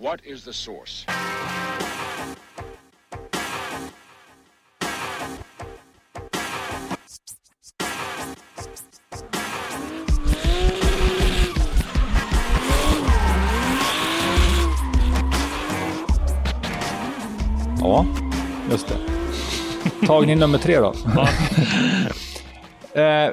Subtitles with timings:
[0.00, 1.06] What is the source?
[17.80, 18.06] Ja,
[18.70, 18.96] just det.
[20.06, 20.94] Tagning nummer tre då.
[23.00, 23.30] eh,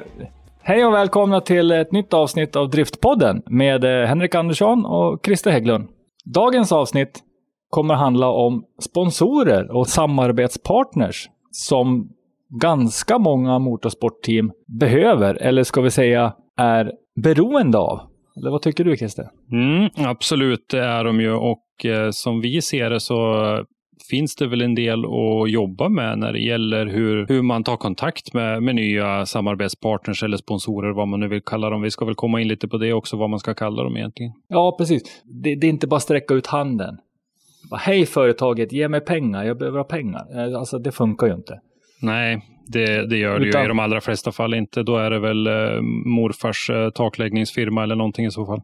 [0.62, 5.50] hej och välkomna till ett nytt avsnitt av Driftpodden med eh, Henrik Andersson och Christer
[5.50, 5.88] Hägglund.
[6.34, 7.22] Dagens avsnitt
[7.70, 12.08] kommer handla om sponsorer och samarbetspartners som
[12.48, 18.00] ganska många motorsportteam behöver, eller ska vi säga är beroende av.
[18.36, 19.28] Eller vad tycker du Christer?
[19.52, 23.16] Mm, absolut, det är de ju och eh, som vi ser det så
[24.10, 27.76] finns det väl en del att jobba med när det gäller hur, hur man tar
[27.76, 31.82] kontakt med, med nya samarbetspartners eller sponsorer, vad man nu vill kalla dem.
[31.82, 34.32] Vi ska väl komma in lite på det också, vad man ska kalla dem egentligen.
[34.48, 35.02] Ja, precis.
[35.24, 36.96] Det, det är inte bara sträcka ut handen.
[37.70, 40.48] Bara, Hej företaget, ge mig pengar, jag behöver ha pengar.
[40.52, 41.60] Eh, Alltså det funkar ju inte.
[42.02, 44.82] Nej, det, det gör det Utan- ju i de allra flesta fall inte.
[44.82, 45.52] Då är det väl eh,
[46.06, 48.60] morfars eh, takläggningsfirma eller någonting i så fall.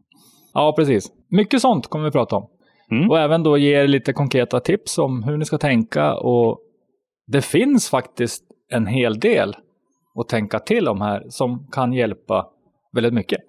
[0.53, 1.11] Ja, precis.
[1.29, 2.47] Mycket sånt kommer vi prata om.
[2.91, 3.09] Mm.
[3.09, 6.13] Och även då ge er lite konkreta tips om hur ni ska tänka.
[6.15, 6.59] Och
[7.27, 9.55] det finns faktiskt en hel del
[10.19, 12.47] att tänka till om här som kan hjälpa
[12.93, 13.39] väldigt mycket.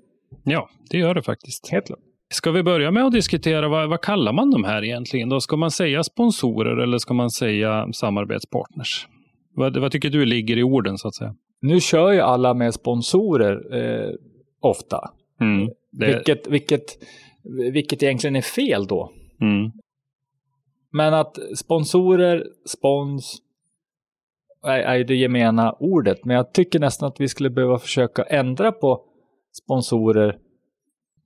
[0.45, 1.69] Ja, det gör det faktiskt.
[1.69, 1.99] Helt klart.
[2.35, 5.29] Ska vi börja med att diskutera vad, vad kallar man de här egentligen?
[5.29, 9.09] Då ska man säga sponsorer eller ska man säga samarbetspartners?
[9.55, 11.35] Vad, vad tycker du ligger i orden så att säga?
[11.61, 14.11] Nu kör ju alla med sponsorer eh,
[14.61, 15.11] ofta.
[15.41, 15.69] Mm.
[15.93, 16.83] Det, Vilket, vilket,
[17.73, 19.13] vilket egentligen är fel då.
[19.45, 19.73] Mm.
[20.91, 23.43] Men att sponsorer, spons,
[24.65, 26.25] är, är det gemena ordet.
[26.25, 29.01] Men jag tycker nästan att vi skulle behöva försöka ändra på
[29.53, 30.39] sponsorer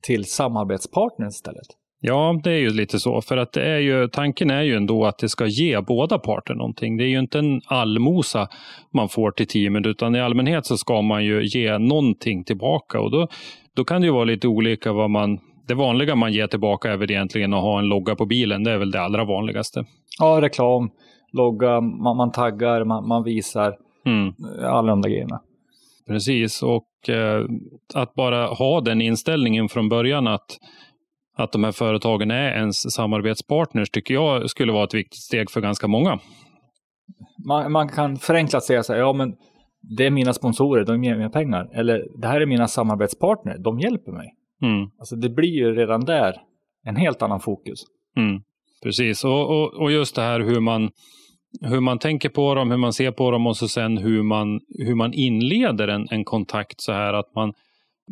[0.03, 1.67] till samarbetspartners istället.
[2.01, 3.21] Ja, det är ju lite så.
[3.21, 6.55] För att det är ju, tanken är ju ändå att det ska ge båda parter
[6.55, 6.97] någonting.
[6.97, 8.49] Det är ju inte en allmosa
[8.91, 13.01] man får till teamet, utan i allmänhet så ska man ju ge någonting tillbaka.
[13.01, 13.29] Och då,
[13.75, 15.41] då kan det ju vara lite olika vad man...
[15.69, 18.65] Det vanliga man ger tillbaka är väl egentligen att ha en logga på bilen.
[18.65, 19.85] Det är väl det allra vanligaste.
[20.19, 20.91] Ja, reklam,
[21.33, 23.75] logga, man, man taggar, man, man visar,
[24.07, 24.35] Mm.
[24.65, 25.41] alla de där grejerna.
[26.07, 27.45] Precis, och eh,
[27.95, 30.59] att bara ha den inställningen från början att,
[31.37, 35.61] att de här företagen är ens samarbetspartners tycker jag skulle vara ett viktigt steg för
[35.61, 36.19] ganska många.
[37.47, 39.35] Man, man kan förenklat säga så här, ja men
[39.97, 41.71] det är mina sponsorer, de ger mig pengar.
[41.75, 44.35] Eller det här är mina samarbetspartner, de hjälper mig.
[44.63, 46.35] Mm, Alltså det blir ju redan där
[46.87, 47.81] en helt annan fokus.
[48.17, 48.43] mm,
[48.83, 50.91] precis, och, och, och just det här hur man,
[51.61, 54.61] hur man tänker på dem, hur man ser på dem och så sen hur man,
[54.79, 57.53] hur man inleder en, en kontakt så här att man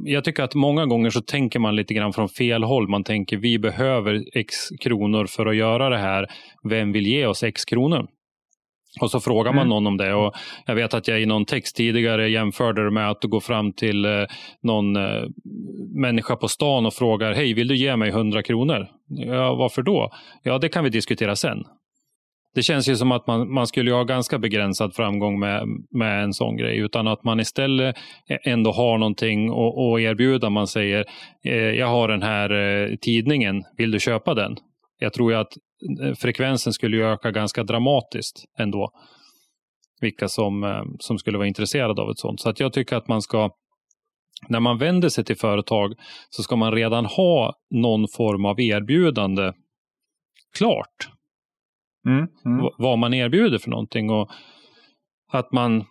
[0.04, 2.88] jag tycker att många gånger så tänker man lite grann från fel håll.
[2.88, 6.26] Man tänker vi behöver x kronor för att göra det här.
[6.68, 8.06] Vem vill ge oss x kronor?
[9.00, 9.68] Och så frågar man Mm.
[9.68, 10.14] någon om det.
[10.14, 10.34] Och
[10.66, 14.04] jag vet att jag i någon text tidigare jämförde det med att gå fram till
[14.04, 14.10] eh,
[14.62, 15.22] någon eh,
[15.94, 18.86] människa på stan och frågar Hej, vill du ge mig 100 kronor?
[19.08, 20.10] Ja, varför då?
[20.42, 21.64] Ja, det kan vi diskutera sen.
[22.54, 26.32] Det känns ju som att man, man skulle ha ganska begränsad framgång med, med en
[26.32, 26.78] sån grej.
[26.78, 27.96] Utan att man istället
[28.44, 30.50] ändå har någonting att, erbjuda.
[30.50, 31.04] Man säger,
[31.44, 34.56] eh, jag har den här tidningen, vill du köpa den?
[34.98, 35.52] Jag tror ju att
[36.02, 38.90] eh, frekvensen skulle öka ganska dramatiskt ändå.
[40.00, 42.40] Vilka som, eh, som skulle vara intresserade av ett sånt.
[42.40, 43.50] Så att jag tycker att man ska,
[44.48, 45.94] när man vänder sig till företag
[46.30, 49.52] så ska man redan ha någon form av erbjudande
[50.58, 51.08] klart
[52.06, 52.26] Mm.
[52.44, 52.70] Mm.
[52.78, 54.10] vad man erbjuder för någonting.
[54.10, 54.30] Och
[55.32, 55.84] att man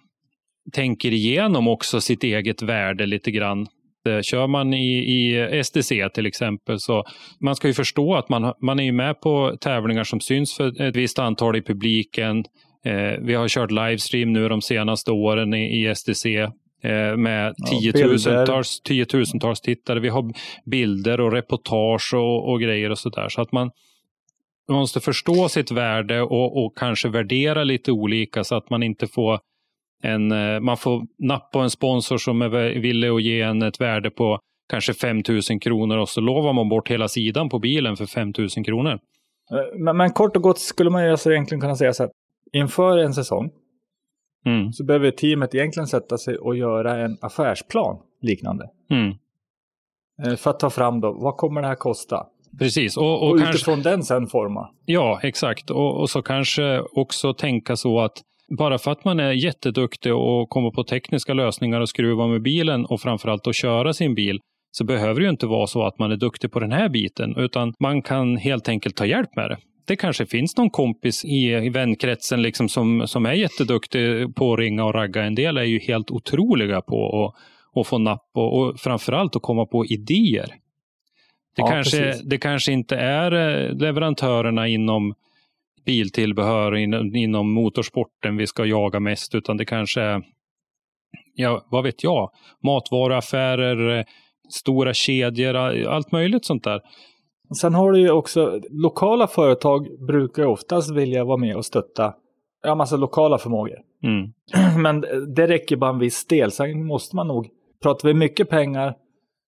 [0.71, 3.67] tänker igenom också sitt eget värde lite grann.
[4.05, 7.03] Eh, Kör man i, i STC till exempel så
[7.41, 10.95] man ska ju förstå att man, man är med på tävlingar som syns för ett
[10.95, 12.45] visst antal i publiken.
[12.85, 16.25] Eh, vi har kört livestream nu de senaste åren i, i STC.
[16.35, 19.99] eh, med Ja, tiotusentals, tiotusentals tittare.
[19.99, 20.33] Vi har
[20.65, 23.29] bilder och reportage och, och grejer och sådär.
[23.29, 23.71] Så att man,
[24.69, 29.07] man måste förstå sitt värde och, och kanske värdera lite olika så att man inte
[29.07, 29.39] får
[30.05, 32.49] en, eh, man får napp på en sponsor som är
[32.79, 36.69] villig att ge en ett värde på kanske 5 000 kronor och så lovar man
[36.69, 38.91] bort hela sidan på bilen för 5 000 kronor.
[39.51, 42.11] Eh, Men, men kort och gott skulle man ju alltså egentligen kunna säga så att
[42.53, 43.49] inför en säsong
[44.47, 44.73] Mm.
[44.73, 48.69] så behöver teamet egentligen sätta sig och göra en affärsplan liknande.
[48.91, 49.13] Mm.
[50.25, 52.25] Eh, För att ta fram då, vad kommer det här kosta?
[52.59, 54.69] Precis, och, Och, och, kanske, utifrån den sen forma.
[54.85, 55.69] ja exakt.
[55.69, 58.21] Och, och så kanske också tänka så att
[58.57, 62.85] bara för att man är jätteduktig och kommer på tekniska lösningar och skruva med bilen
[62.85, 64.39] och framförallt att köra sin bil
[64.71, 67.35] så behöver det ju inte vara så att man är duktig på den här biten
[67.37, 69.57] utan man kan helt enkelt ta hjälp med det.
[69.87, 74.59] Det kanske finns någon kompis i, i vänkretsen liksom som, som är jätteduktig på att
[74.59, 75.23] ringa och ragga.
[75.23, 79.41] En del är ju helt otroliga på att, att få napp och, och framförallt att
[79.41, 80.47] komma på idéer.
[81.55, 82.21] Det, Ja, kanske, precis.
[82.21, 85.13] det kanske inte är eh, leverantörerna inom
[85.85, 90.23] biltillbehör och inom, motorsporten vi ska jaga mest, utan det kanske är,
[91.33, 92.31] ja, vad vet jag,
[92.63, 94.05] matvaruaffärer,
[94.49, 95.55] stora kedjor,
[95.87, 96.81] allt möjligt sånt där.
[97.61, 102.13] Sen har du ju också, lokala företag brukar ju oftast vilja vara med och stötta
[102.63, 103.77] ja, massa lokala förmågor.
[104.03, 104.33] Mm.
[104.81, 105.01] Men
[105.35, 106.51] det räcker bara en viss del.
[106.51, 107.47] Sen måste man nog,
[107.83, 108.95] pratar vi mycket pengar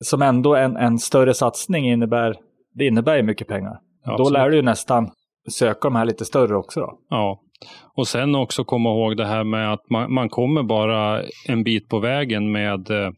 [0.03, 2.35] som ändå en, en större satsning innebär,
[2.73, 3.79] det innebär ju mycket pengar.
[4.05, 5.09] Ja, Då lär du ju nästan
[5.51, 6.99] söka de här lite större också då.
[7.09, 7.39] Ja,
[7.95, 11.89] och sen också komma ihåg det här med att man, man kommer bara en bit
[11.89, 13.09] på vägen med eh,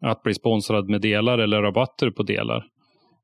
[0.00, 2.64] att bli sponsrad med delar eller rabatter på delar.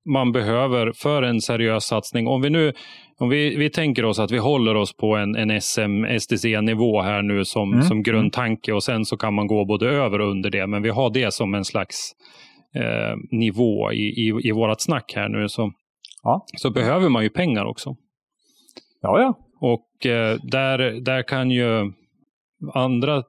[0.07, 2.73] Man behöver för en seriös satsning, om vi nu
[3.19, 7.23] om vi, vi tänker oss att vi håller oss på en, en SM, STC-nivå här
[7.23, 7.83] nu som, Mm.
[7.85, 10.89] som grundtanke och sen så kan man gå både över och under det, men vi
[10.91, 12.13] har det som en slags
[12.75, 13.97] eh, nivå i,
[14.29, 15.73] i, i vårat snack här nu så,
[16.23, 16.45] Ja.
[16.57, 17.97] så behöver man ju pengar också.
[19.05, 19.35] Ja, ja.
[19.61, 21.93] Och eh, där, där kan ju
[22.75, 23.23] andra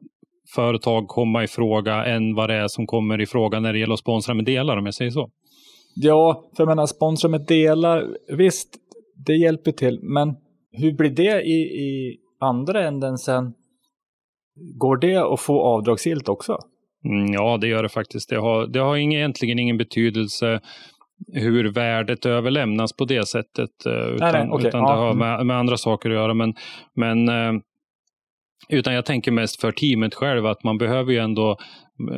[0.56, 3.94] företag komma i fråga än vad det är som kommer i fråga när det gäller
[3.94, 5.30] att sponsra med delar om jag säger så.
[5.96, 8.08] Ja, för jag menar sponsra med delar,
[8.38, 8.70] visst,
[9.26, 10.36] det hjälper till, men
[10.72, 13.54] hur blir det i, i andra änden sen?
[14.78, 16.58] Går det att få avdragsgillt också?
[17.06, 18.30] Mm, ja, det gör det faktiskt.
[18.30, 20.60] Det har, det har ingen, egentligen ingen betydelse
[21.34, 23.86] hur värdet överlämnas på det sättet.
[23.86, 25.18] eh, Utan, nej, okej, utan det har mm.
[25.18, 26.34] med, med andra saker att göra.
[26.34, 26.54] Men,
[26.96, 27.62] men eh,
[28.70, 31.58] utan jag tänker mest för teamet själv att man behöver ju ändå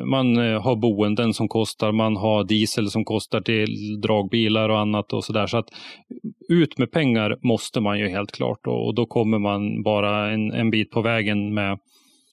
[0.06, 5.14] man eh, har boenden som kostar, man har diesel som kostar till dragbilar och annat
[5.14, 5.48] och sådär.
[5.48, 5.70] Så att
[6.50, 10.52] ut med pengar måste man ju helt klart och, och då kommer man bara en,
[10.52, 11.80] en bit på vägen med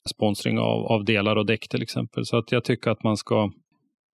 [0.09, 2.25] sponsring av, av delar och däck till exempel.
[2.25, 3.51] Så att jag tycker att man ska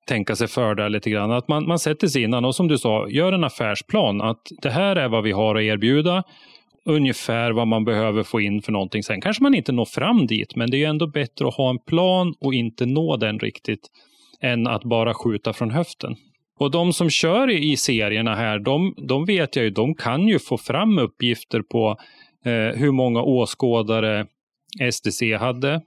[0.06, 1.31] tänka sig för där lite grann.
[1.31, 4.21] Att man, man sätter sig innan och som du sa, gör en affärsplan.
[4.21, 6.24] Att det här är vad vi har att erbjuda.
[6.86, 9.03] Ungefär vad man behöver få in för någonting.
[9.03, 11.69] Sen kanske man inte når fram dit, men det är ju ändå bättre att ha
[11.69, 13.88] en plan och inte nå den riktigt
[14.42, 16.15] än att bara skjuta från höften.
[16.59, 20.27] Och de som kör i i serierna här, de, de vet jag ju, de kan
[20.27, 21.98] ju få fram uppgifter på
[22.45, 24.25] eh, hur många åskådare
[24.92, 25.81] STC hade,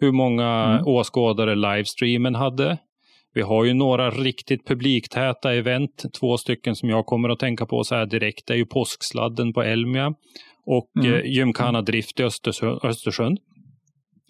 [0.00, 0.86] hur många Mm.
[0.86, 2.78] åskådare livestreamen hade.
[3.34, 7.84] Vi har ju några riktigt publiktäta event, två stycken som jag kommer att tänka på
[7.84, 8.46] så här direkt.
[8.46, 10.14] Det är ju påsksladden på Elmia
[10.66, 11.14] och Mm.
[11.14, 12.80] eh, Gymkhana Drift i Östersund.
[12.82, 13.38] Östersund.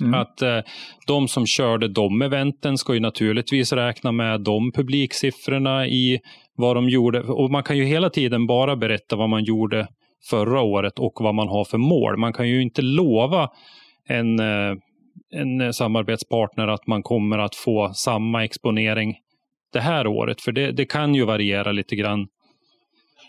[0.03, 0.15] Mm.
[0.15, 0.59] Att eh,
[1.07, 6.19] de som körde de eventen ska ju naturligtvis räkna med de publiksiffrorna i
[6.57, 7.21] vad de gjorde.
[7.21, 9.87] Och man kan ju hela tiden bara berätta vad man gjorde
[10.31, 12.17] förra året och vad man har för mål.
[12.17, 13.49] Man kan ju inte lova
[14.09, 14.75] en, eh,
[15.31, 19.17] en samarbetspartner att man kommer att få samma exponering
[19.73, 20.41] det här året.
[20.41, 22.27] För det, det kan ju variera lite grann.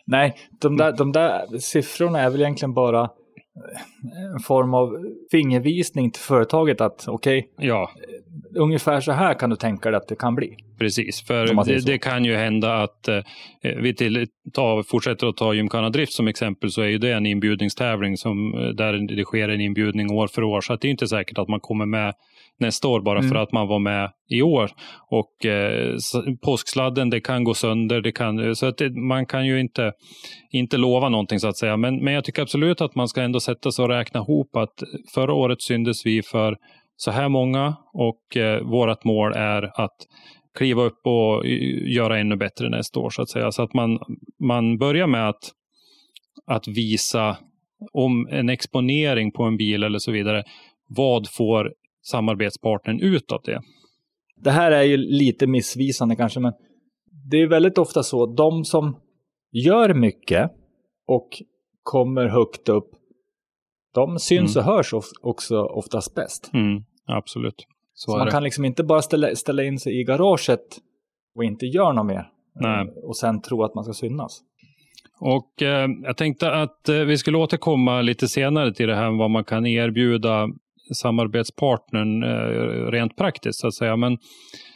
[0.05, 6.12] Nej, de där, de där siffrorna är väl egentligen bara eh, en form av fingervisning
[6.12, 7.91] till företaget att okej, Ja,
[8.55, 10.55] ungefär så här kan du tänka dig att det kan bli.
[10.79, 13.22] Precis, för det, det kan ju hända att eh,
[13.62, 17.25] vi till, ta, fortsätter att ta Gymkhana Drift som exempel så är ju det en
[17.25, 20.62] inbjudningstävling som, eh, där det sker en inbjudning år för år.
[20.62, 22.13] Så det är inte säkert att man kommer med
[22.60, 23.29] nästa år bara Mm.
[23.29, 24.72] för att man var med i år.
[25.10, 25.96] Och eh,
[26.41, 28.01] påsksladden, det kan gå sönder.
[28.01, 29.91] Det kan, så att det, man kan ju inte,
[30.51, 31.77] inte lova någonting så att säga.
[31.77, 34.74] Men, men jag tycker absolut att man ska ändå sätta sig och räkna ihop att
[35.13, 36.55] förra året syndes vi för
[37.01, 39.96] så här många och eh, vårt mål är att
[40.58, 43.51] kliva upp och y- göra ännu bättre nästa år så att säga.
[43.51, 44.00] Så att man,
[44.39, 45.51] man börjar med att,
[46.46, 47.38] att visa
[47.94, 50.44] om en exponering på en bil eller så vidare.
[50.88, 53.62] Vad får samarbetspartnern ut av det?
[54.41, 56.53] det här är ju lite missvisande kanske, men
[57.32, 58.98] det är väldigt ofta så att de som
[59.51, 60.51] gör mycket
[61.08, 61.29] och
[61.84, 62.89] kommer högt upp,
[63.94, 64.68] de syns Mm.
[64.68, 66.51] och hörs också oftast bäst.
[66.53, 66.84] Mm,
[67.18, 67.66] absolut.
[67.94, 68.32] Så, Så man det.
[68.32, 70.60] kan liksom inte bara ställa, ställa in sig i garaget
[71.36, 72.28] och inte göra något mer.
[72.56, 72.82] Nej.
[72.88, 74.42] Eh, Och sen tro att man ska synas.
[75.22, 79.30] Och eh, Jag tänkte att eh, vi skulle återkomma lite senare till det här vad
[79.32, 80.48] man kan erbjuda
[80.94, 83.96] samarbetspartnern eh, rent praktiskt så att säga.
[83.96, 84.18] Men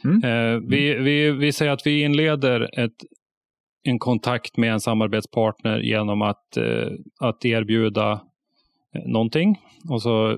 [0.05, 0.23] Mm.
[0.23, 2.95] eh, vi, vi, vi säger att vi inleder ett,
[3.83, 6.87] en kontakt med en samarbetspartner genom att, eh,
[7.19, 8.21] att erbjuda
[9.05, 9.59] någonting
[9.89, 10.37] och så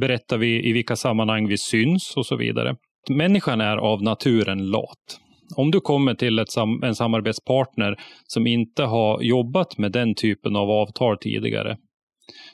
[0.00, 2.76] berättar vi i vilka sammanhang vi syns och så vidare.
[3.10, 5.18] Människan är av naturen lat.
[5.56, 7.96] Om du kommer till ett sam en samarbetspartner
[8.26, 11.76] som inte har jobbat med den typen av avtal tidigare.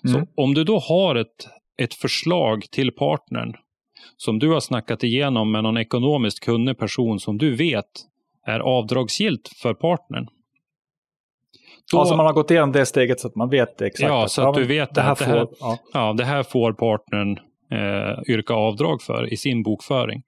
[0.02, 0.28] Så Mm.
[0.37, 1.49] om du då har ett,
[1.83, 3.54] ett förslag till partnern
[4.16, 7.90] som du har snackat igenom med någon ekonomiskt kunnig person som du vet
[8.47, 10.26] är avdragsgillt för partnern.
[11.92, 14.09] Då, Alltså man har gått igenom det steget så att man vet exakt.
[14.09, 15.78] Ja, så att du men vet det här att det får, här- ja.
[15.92, 17.38] ja, det här får partnern
[17.73, 20.23] eh, yrka avdrag för i sin bokföring.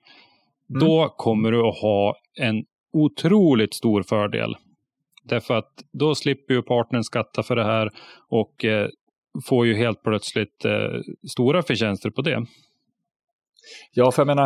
[0.70, 0.88] Mm.
[0.88, 4.56] Då kommer du att ha en otroligt stor fördel.
[5.24, 7.90] Därför att då slipper ju partnern skatta för det här
[8.28, 8.88] och eh,
[9.44, 11.00] får ju helt plötsligt eh,
[11.30, 12.46] stora förtjänster på det.
[13.92, 14.44] Ja, för jag menar,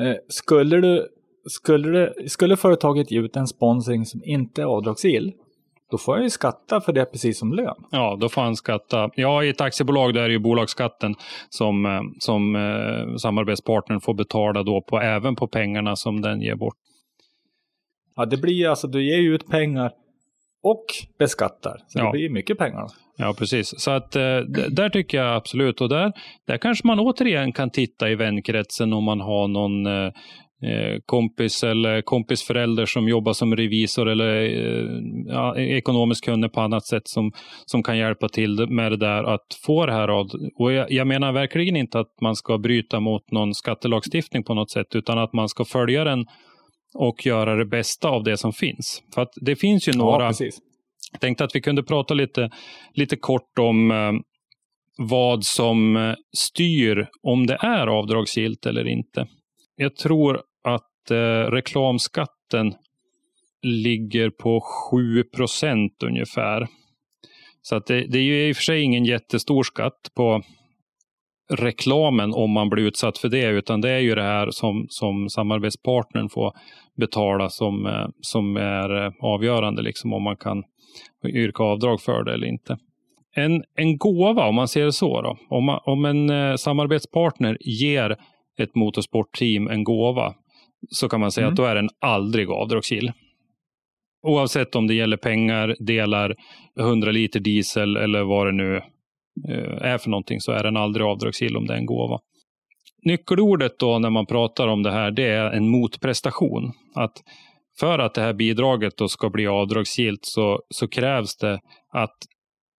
[0.00, 1.08] eh, skulle, du,
[1.50, 5.32] skulle, det, skulle företaget ge ut en sponsring som inte är avdragsgill,
[5.92, 7.74] då får jag ju skatta för det precis som lön.
[7.90, 9.10] Ja, då får han skatta.
[9.14, 11.14] Ja, i ett aktiebolag där är ju bolagsskatten
[11.48, 16.54] som, eh, som eh, samarbetspartnern får betala då på, även på pengarna som den ger
[16.54, 16.74] bort.
[18.16, 19.92] Ja, det blir alltså, du ger ju ut pengar
[20.62, 20.84] och
[21.18, 21.76] beskattar.
[21.88, 22.04] Så Ja.
[22.04, 22.86] det blir ju mycket pengar.
[23.16, 23.74] Ja, precis.
[23.80, 24.38] Så att eh,
[24.70, 25.80] där tycker jag absolut.
[25.80, 26.12] Och där,
[26.46, 30.12] där kanske man återigen kan titta i vänkretsen om man har någon eh,
[31.06, 37.08] kompis eller kompisförälder som jobbar som revisor eller eh, ja, ekonomisk kunnig på annat sätt
[37.08, 37.32] som,
[37.66, 40.26] som kan hjälpa till med det där att få det här av.
[40.58, 44.70] Och jag, jag menar verkligen inte att man ska bryta mot någon skattelagstiftning på något
[44.70, 46.26] sätt, utan att man ska följa den
[46.94, 49.02] och göra det bästa av det som finns.
[49.14, 50.58] För att det finns ju några Ja, precis.
[51.12, 52.50] jag tänkte att vi kunde prata lite,
[52.94, 54.12] lite kort om eh,
[54.98, 59.26] vad som eh, styr om det är avdragsgillt eller inte.
[59.76, 60.40] Jag tror eh,
[61.10, 62.74] Eh, reklamskatten
[63.62, 66.66] ligger på 7 procent ungefär.
[67.62, 70.42] Så att det, det är ju i och för sig ingen jättestor skatt på
[71.50, 75.28] reklamen om man blir utsatt för det, utan det är ju det här som, som
[75.28, 76.52] samarbetspartnern får
[76.96, 80.62] betala som, eh, som är eh, avgörande, liksom om man kan
[81.26, 82.78] yrka avdrag för det eller inte.
[83.34, 88.16] En, en gåva, om man ser det så, då, om, om en samarbetspartner ger
[88.58, 90.34] ett motorsportteam en gåva,
[90.90, 91.52] så kan man säga Mm.
[91.52, 93.12] att då är den aldrig avdragsgill.
[94.26, 96.34] Oavsett om det gäller pengar, delar,
[96.80, 98.76] 100 liter diesel eller vad det nu
[99.48, 102.18] eh, är för någonting, så är den aldrig avdragsgill om det är en gåva.
[103.04, 106.72] Nyckelordet då när man pratar om det här, det är en motprestation.
[106.94, 107.12] Att
[107.80, 111.60] för att det här bidraget då ska bli avdragsgillt så, så krävs det
[111.92, 112.16] att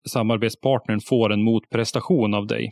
[0.08, 2.70] samarbetspartnern får en motprestation av dig.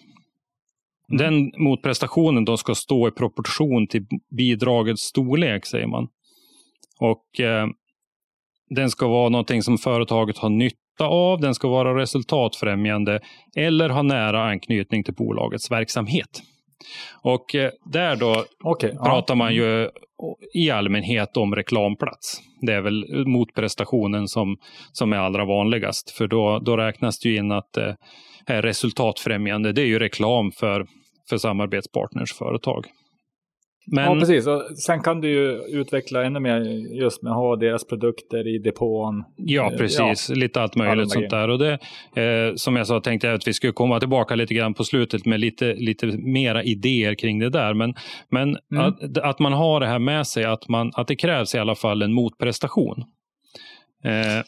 [1.19, 6.09] Den motprestationen då ska stå i proportion till bidragets storlek, säger man.
[7.00, 7.67] Och eh,
[8.75, 13.21] Den ska vara någonting som företaget har nytta av, den ska vara resultatfrämjande
[13.57, 16.43] eller ha nära anknytning till bolagets verksamhet.
[17.23, 18.76] Och eh, där då ja.
[19.05, 19.90] pratar man ju
[20.55, 22.40] i allmänhet om reklamplats.
[22.61, 24.57] Det är väl motprestationen som,
[24.93, 26.11] som är allra vanligast.
[26.11, 27.97] För då, då räknas det in att det
[28.47, 29.73] är resultatfrämjande.
[29.73, 30.87] Det är ju reklam för,
[31.31, 32.87] för samarbetspartners företag.
[33.93, 34.47] Men, Ja, precis.
[34.47, 36.61] Och sen kan du ju utveckla ännu mer
[37.03, 39.25] just med att ha deras produkter i depån.
[39.37, 40.29] Ja, Eh, precis.
[40.29, 41.49] Lite allt möjligt sånt där.
[41.49, 41.73] Och det,
[42.23, 45.27] eh, som jag sa tänkte jag att vi skulle komma tillbaka lite grann på slutet
[45.27, 47.75] med lite, lite mera idéer kring det där.
[47.75, 47.95] Men,
[48.31, 48.85] men Mm.
[48.85, 51.75] att, att man har det här med sig, att, man, att det krävs i alla
[51.75, 53.05] fall en motprestation.
[54.05, 54.45] Eh,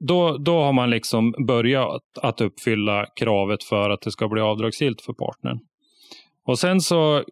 [0.00, 5.00] då, då har man liksom börjat att uppfylla kravet för att det ska bli avdragsgillt
[5.00, 5.58] för partnern.
[6.44, 7.24] Och sen så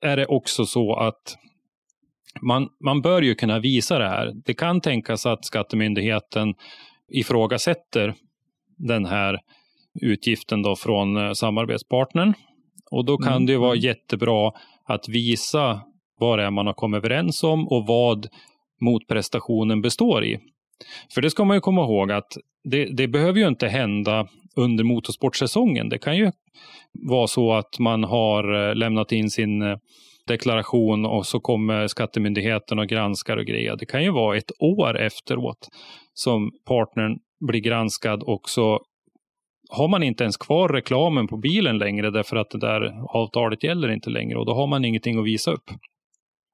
[0.00, 1.36] är det också så att
[2.40, 4.32] man, man bör ju kunna visa det här.
[4.34, 6.54] Det kan tänkas att Skattemyndigheten
[7.08, 8.14] ifrågasätter
[8.76, 9.40] den här
[10.00, 12.34] utgiften då från eh, samarbetspartnern.
[12.90, 13.84] Och då kan Mm, det ju vara mm.
[13.84, 14.52] jättebra
[14.84, 15.80] att visa
[16.18, 18.26] vad det är man har kommit överens om och vad
[18.80, 20.38] motprestationen består i.
[21.14, 24.84] För det ska man ju komma ihåg att det, det behöver ju inte hända under
[24.84, 25.88] motorsportsäsongen.
[25.88, 26.32] Det kan ju
[26.92, 29.76] vara så att man har eh, lämnat in sin, eh,
[30.26, 33.76] deklaration och så kommer skattemyndigheten och granskar och grejer.
[33.76, 35.68] Det kan ju vara ett år efteråt
[36.14, 37.18] som partnern
[37.48, 38.80] blir granskad och så
[39.70, 43.88] har man inte ens kvar reklamen på bilen längre därför att det där avtalet gäller
[43.90, 45.70] inte längre och då har man ingenting att visa upp.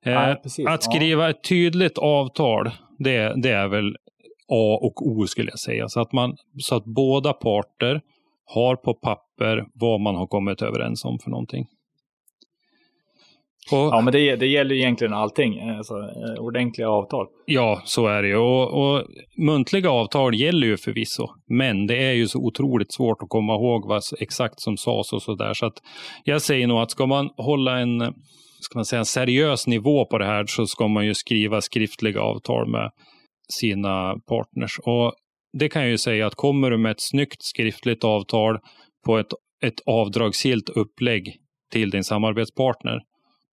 [0.04, 0.66] Nej, Eh, precis.
[0.66, 3.97] att skriva ett tydligt avtal, det, det är väl
[4.50, 5.88] A och O skulle jag säga.
[5.88, 8.00] Så att, man, så att båda parter
[8.45, 11.66] har på papper vad man har kommit överens om för någonting.
[13.73, 15.61] Och, Ja, men det, det gäller egentligen allting.
[15.61, 17.26] Alltså, eh, ordentliga avtal.
[17.47, 18.37] Ja, så är det ju.
[18.37, 19.04] Och, och
[19.37, 21.28] muntliga avtal gäller ju förvisso.
[21.47, 25.23] Men det är ju så otroligt svårt att komma ihåg vad exakt som sades och
[25.23, 25.54] så där.
[25.54, 25.78] Så att
[26.25, 28.00] jag säger nog att ska man hålla en,
[28.61, 32.21] ska man säga, en seriös nivå på det här så ska man ju skriva skriftliga
[32.21, 32.90] avtal med
[33.52, 34.78] sina partners.
[34.83, 35.14] Och
[35.52, 38.59] det kan jag ju säga att kommer du med ett snyggt skriftligt avtal
[39.07, 41.37] på ett, ett avdragsgillt upplägg
[41.71, 43.00] till din samarbetspartner,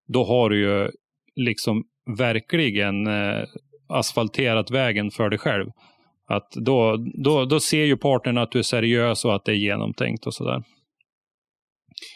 [0.08, 0.90] då har du ju
[1.36, 1.84] liksom
[2.18, 3.44] verkligen eh,
[3.88, 5.70] asfalterat vägen för dig själv.
[6.28, 9.56] Att då, då, då ser ju partnern att du är seriös och att det är
[9.56, 10.62] genomtänkt och sådär.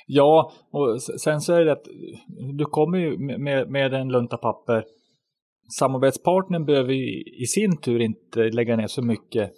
[0.07, 1.85] Ja, och sen så är det att
[2.59, 4.85] du kommer ju med, med en lunta papper.
[5.79, 6.93] Samarbetspartnern behöver
[7.43, 9.50] i sin tur inte lägga ner så mycket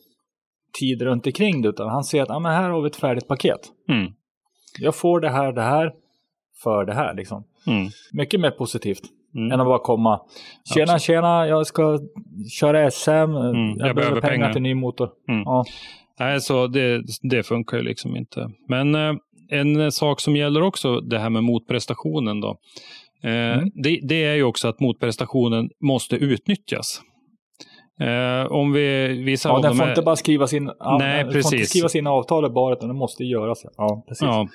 [0.79, 3.29] tid runt omkring det, utan han ser att ah, men här har vi ett färdigt
[3.29, 3.61] paket.
[3.89, 4.13] Mm.
[4.81, 5.93] Jag får det här, det här
[6.63, 7.15] för det här.
[7.15, 7.45] Liksom.
[7.67, 7.89] Mm.
[8.13, 9.03] Mycket mer positivt
[9.35, 9.53] Mm.
[9.53, 10.21] än att bara komma.
[10.75, 11.99] Tjena, tjena, jag ska
[12.61, 13.11] köra SM.
[13.11, 15.11] jag, Mm, jag behöver pengar, pengar." till ny motor.
[15.29, 15.43] Mm.
[15.45, 15.65] Ja.
[16.19, 18.51] Nej, så det, det funkar ju liksom inte.
[18.69, 19.13] Men eh,
[19.51, 22.57] en sak som gäller också det här med motprestationen då.
[23.25, 23.71] Eh, Mm.
[23.83, 27.01] det, det är ju också att motprestationen måste utnyttjas.
[28.01, 31.51] Eh, om vi, vissa Ja, den får inte bara skrivas in, Nej, den får inte
[31.51, 31.69] precis.
[31.71, 33.63] skrivas in avtalet bara, utan det måste göras.
[33.77, 34.23] Ja, precis.
[34.23, 34.49] Ja.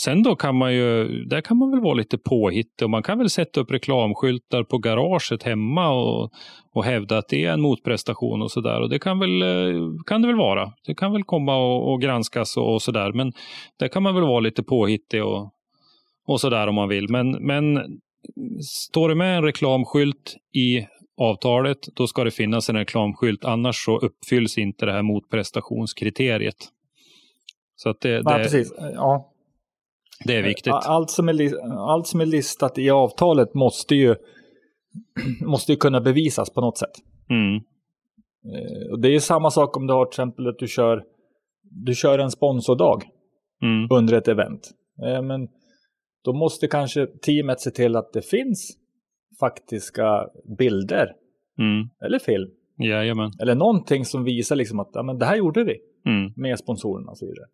[0.00, 3.18] Sen då kan man ju, där kan man väl vara lite påhittig och man kan
[3.18, 6.30] väl sätta upp reklamskyltar på garaget hemma och,
[6.74, 8.80] och hävda att det är en motprestation och sådär.
[8.80, 10.72] Och det kan, väl, eh, kan det väl vara.
[10.86, 13.12] Det kan väl komma och, och granskas och, och sådär.
[13.12, 13.32] Men
[13.78, 15.50] där kan man väl vara lite påhittig och,
[16.26, 17.08] och sådär om man vill.
[17.10, 17.78] Men, men
[18.62, 23.44] står det med en reklamskylt i avtalet, då ska det finnas en reklamskylt.
[23.44, 26.56] Annars så uppfylls inte det här motprestationskriteriet.
[27.76, 28.74] Så att det, Ja, det, precis.
[28.78, 29.32] Ja.
[30.24, 30.72] det är viktigt.
[30.72, 31.54] Allt som är,
[31.90, 34.14] allt som är listat i avtalet måste ju,
[35.46, 36.92] måste ju kunna bevisas på något sätt.
[37.30, 37.54] Mm.
[37.56, 41.02] Eh, Och det är ju samma sak om du har till exempel att du kör,
[41.62, 43.02] du kör en sponsordag
[43.62, 43.88] Mm.
[43.90, 44.70] under ett event.
[45.06, 45.48] Eh, Men
[46.24, 48.76] då måste kanske teamet se till att det finns
[49.40, 50.26] faktiska
[50.58, 51.08] bilder
[51.58, 51.88] Mm.
[52.06, 52.50] eller film.
[52.78, 53.30] Jajamän.
[53.42, 56.32] Eller någonting som visar liksom att ja, men det här gjorde vi Mm.
[56.36, 57.46] med sponsorerna och så vidare.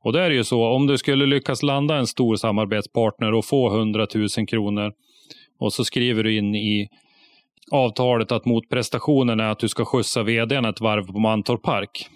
[0.00, 3.70] Och det är ju så, om du skulle lyckas landa en stor samarbetspartner och få
[3.78, 4.92] 100 000 kronor
[5.58, 6.88] och så skriver du in i
[7.72, 12.06] avtalet att motprestationen är att du ska skjutsa vdn ett varv på Mantorp Park.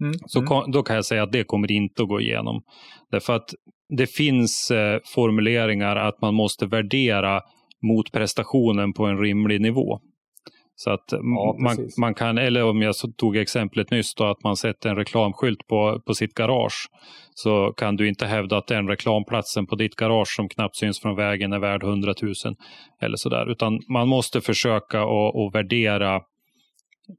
[0.00, 0.14] Mm.
[0.26, 2.62] Så ko- då kan jag säga att det kommer inte att gå igenom.
[3.10, 3.50] Därför att
[3.88, 7.40] det finns eh, formuleringar att man måste värdera
[7.82, 10.00] motprestationen på en rimlig nivå.
[10.78, 11.98] Så att Ja, man, precis.
[11.98, 16.00] man kan, eller om jag tog exemplet nyss då, att man sätter en reklamskylt på,
[16.06, 16.88] på sitt garage.
[17.34, 21.16] Så kan du inte hävda att den reklamplatsen på ditt garage som knappt syns från
[21.16, 22.34] vägen är värd 100 000.
[23.02, 23.50] Eller sådär.
[23.50, 26.20] Utan man måste försöka att värdera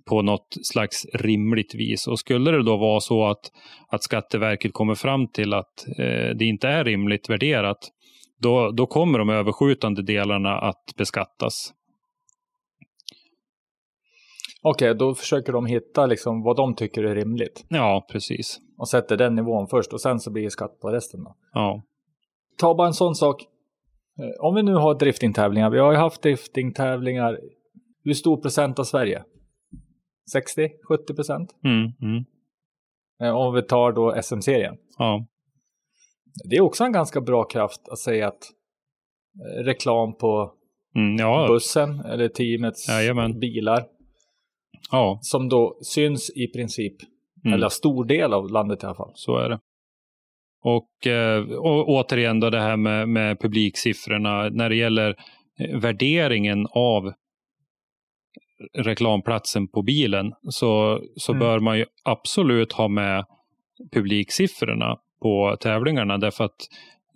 [0.10, 2.08] på något slags rimligt vis.
[2.08, 3.52] Och skulle det då vara så att,
[3.88, 7.78] att Skatteverket kommer fram till att eh, det inte är rimligt värderat,
[8.40, 11.74] då, då kommer de överskjutande delarna att beskattas.
[14.62, 17.66] Okej, då försöker de hitta liksom vad de tycker är rimligt.
[17.70, 18.60] Ja, precis.
[18.78, 21.24] Och sätter den nivån först och sen så blir det skatt på resten.
[21.24, 21.36] Då.
[21.54, 21.84] Ja.
[22.58, 23.42] Ta bara en sån sak.
[24.20, 25.70] Eh, Om vi nu har driftingtävlingar.
[25.70, 27.40] Vi har ju haft driftingtävlingar.
[28.04, 29.24] Hur stor procent av Sverige?
[30.36, 31.56] 60-70 procent?
[31.64, 32.24] Mm, mm.
[33.24, 34.76] Eh, Om vi tar då SM-serien.
[34.98, 35.26] ja.
[36.50, 38.44] Det är också en ganska bra kraft att säga att
[39.40, 40.54] eh, reklam på
[40.96, 41.48] Mm, ja.
[41.50, 43.40] bussen eller teamets Jajamän.
[43.40, 43.86] bilar
[44.92, 46.96] ja, som då syns i princip,
[47.46, 47.54] Mm.
[47.54, 49.12] eller stor del av landet i alla fall.
[49.14, 49.60] så är det.
[50.64, 54.50] Och, eh, och återigen då det här med, med publiksiffrorna.
[54.50, 55.16] När det gäller
[55.60, 57.14] eh, värderingen av
[58.74, 61.40] reklamplatsen på bilen så, så Mm.
[61.40, 63.26] bör man ju absolut ha med
[63.94, 66.18] publiksiffrorna på tävlingarna.
[66.18, 66.56] Därför att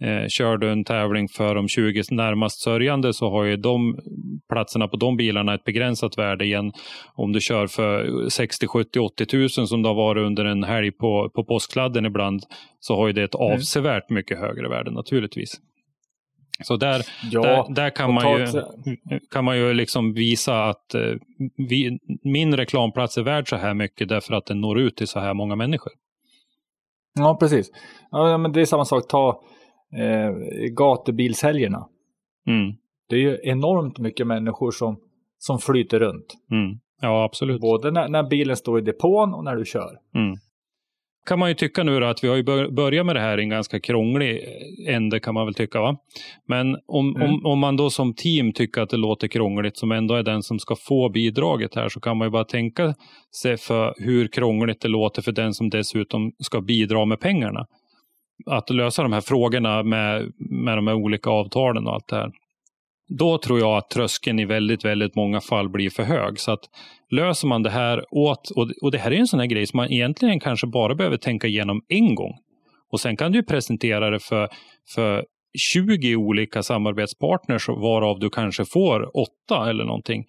[0.02, 3.98] eh, kör du en tävling för de 20 närmast sörjande så har ju de
[4.50, 6.72] platserna på de bilarna ett begränsat värde igen.
[7.16, 10.92] Om du kör för 60, 70, 80 tusen som det har varit under en helg
[10.92, 12.44] på, på påskladden ibland
[12.80, 13.54] så har ju det ett Mm.
[13.54, 15.62] avsevärt mycket högre värde naturligtvis.
[16.64, 18.48] Så där, Ja, där, där kan, man ju,
[19.32, 21.02] kan man ju liksom visa att eh,
[21.58, 25.20] vi, min reklamplats är värd så här mycket därför att den når ut till så
[25.20, 25.92] här många människor.
[27.14, 27.72] Ja, precis.
[28.12, 29.08] Ja, men det är samma sak.
[29.08, 29.42] Ta
[29.98, 30.32] eh,
[30.78, 31.88] gatubilshelgerna.
[32.48, 32.74] Mm,
[33.10, 35.00] Det är ju enormt mycket människor som,
[35.38, 36.26] som flyter runt.
[36.52, 36.80] mm.
[37.04, 37.62] Ja, absolut.
[37.62, 39.98] Både när, när bilen står i depån och när du kör.
[40.16, 40.36] Mm.
[41.26, 43.38] Kan man ju tycka nu då att vi har ju bör- börjat med det här
[43.40, 44.44] i en ganska krånglig
[44.88, 45.82] eh, ände kan man väl tycka.
[45.82, 45.96] va?
[46.48, 47.30] Men om, Mm.
[47.30, 50.44] om, om man då som team tycker att det låter krångligt som ändå är den
[50.44, 52.94] som ska få bidraget här så kan man ju bara tänka
[53.42, 57.66] sig för hur krångligt det låter för den som dessutom ska bidra med pengarna.
[58.46, 62.32] Att lösa de här frågorna med, med de här olika avtalen och allt det här.
[63.18, 66.40] Då tror jag att tröskeln i väldigt, väldigt många fall blir för hög.
[66.40, 66.64] Så att
[67.10, 69.92] löser man det här åt, och, det här är en sån här grej som man
[69.92, 72.34] egentligen kanske bara behöver tänka igenom en gång.
[72.92, 74.50] Och sen kan du presentera det för,
[74.96, 75.26] för
[75.58, 80.26] 20 olika samarbetspartners varav du kanske får åtta eller någonting.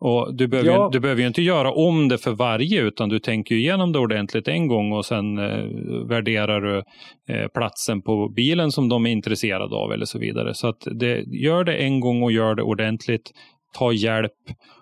[0.00, 0.84] Och du, behöver Ja.
[0.84, 3.92] ju, du behöver ju inte göra om det för varje utan du tänker ju igenom
[3.92, 5.64] det ordentligt en gång och sen eh,
[6.08, 6.82] värderar du
[7.28, 10.54] eh, platsen på bilen som de är intresserade av eller så vidare.
[10.54, 13.30] Så att det, gör det en gång och gör det ordentligt.
[13.78, 14.32] Ta hjälp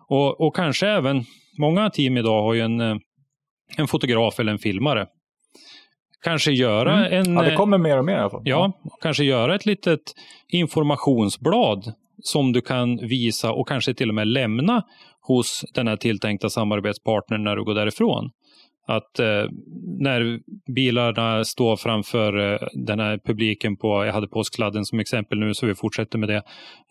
[0.09, 1.25] och, och kanske även,
[1.59, 2.97] många team idag har ju en, eh,
[3.77, 5.07] en fotograf eller en filmare.
[6.25, 7.35] Kanske göra en...
[7.35, 8.43] Ja, det eh, kommer mer och mer i alla fall.
[8.45, 10.01] Ja, kanske göra ett litet
[10.49, 11.93] informationsblad
[12.27, 14.83] som du kan visa och kanske till och med lämna
[15.21, 18.31] hos den här tilltänkta samarbetspartnern när du går därifrån.
[18.89, 19.45] Att eh,
[19.99, 20.41] när
[20.75, 25.67] bilarna står framför eh, den här publiken på, jag hade påskladden som exempel nu så
[25.67, 26.43] vi fortsätter med det.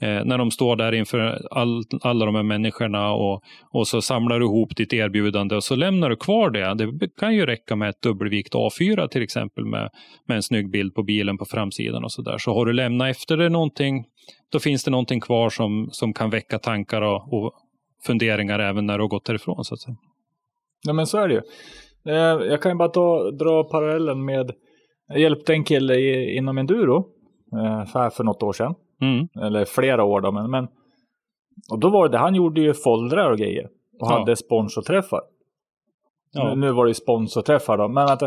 [0.01, 4.39] Eh, när de står där inför all, alla de här människorna och, och så samlar
[4.39, 6.73] du ihop ditt erbjudande och så lämnar du kvar det.
[6.75, 9.89] Det kan ju räcka med ett dubbelvikt A4 till exempel med,
[10.27, 12.37] med en snygg bild på bilen på framsidan och så där.
[12.37, 14.05] Så har du lämnat efter dig någonting,
[14.51, 17.53] då finns det någonting kvar som, som kan väcka tankar och, och
[18.05, 19.95] funderingar även när du har gått därifrån så att säga.
[20.85, 21.41] Ja, men så är det ju.
[22.05, 22.13] Eh,
[22.47, 24.51] Jag kan ju bara ta, dra parallellen med,
[25.07, 26.97] jag hjälpte en kille i, inom enduro
[27.53, 28.75] eh, för, för något år sedan.
[29.01, 29.27] Mm.
[29.45, 30.67] Eller flera år då, men, men
[31.71, 33.65] och då var det, han gjorde ju foldrar och grejer.
[33.99, 34.19] Och Ja.
[34.19, 35.21] hade sponsorträffar.
[36.31, 36.49] Ja.
[36.49, 38.21] Nu, nu var det ju sponsorträffar då, men, att,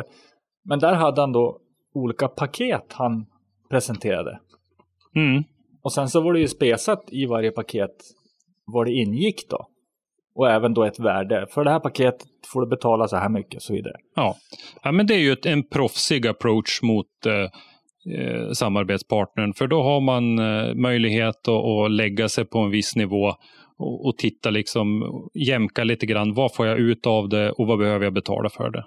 [0.65, 1.59] men där hade han då
[1.95, 3.27] olika paket han
[3.71, 4.39] presenterade.
[5.17, 5.43] Mm.
[5.83, 7.95] Och sen så var det ju spesat i varje paket
[8.67, 9.67] vad det ingick då.
[10.39, 11.47] Och även då ett värde.
[11.51, 13.95] För det här paketet får du betala så här mycket och så vidare.
[14.15, 14.37] Ja.
[14.83, 17.35] ja, men det är ju ett, en proffsig approach mot eh,
[18.21, 19.55] eh, samarbetspartnern.
[19.55, 23.33] För då har man eh, möjlighet att, att lägga sig på en viss nivå
[23.79, 25.03] och, och titta liksom,
[25.35, 26.35] jämka lite grann.
[26.35, 28.85] Vad får jag ut av det och vad behöver jag betala för det?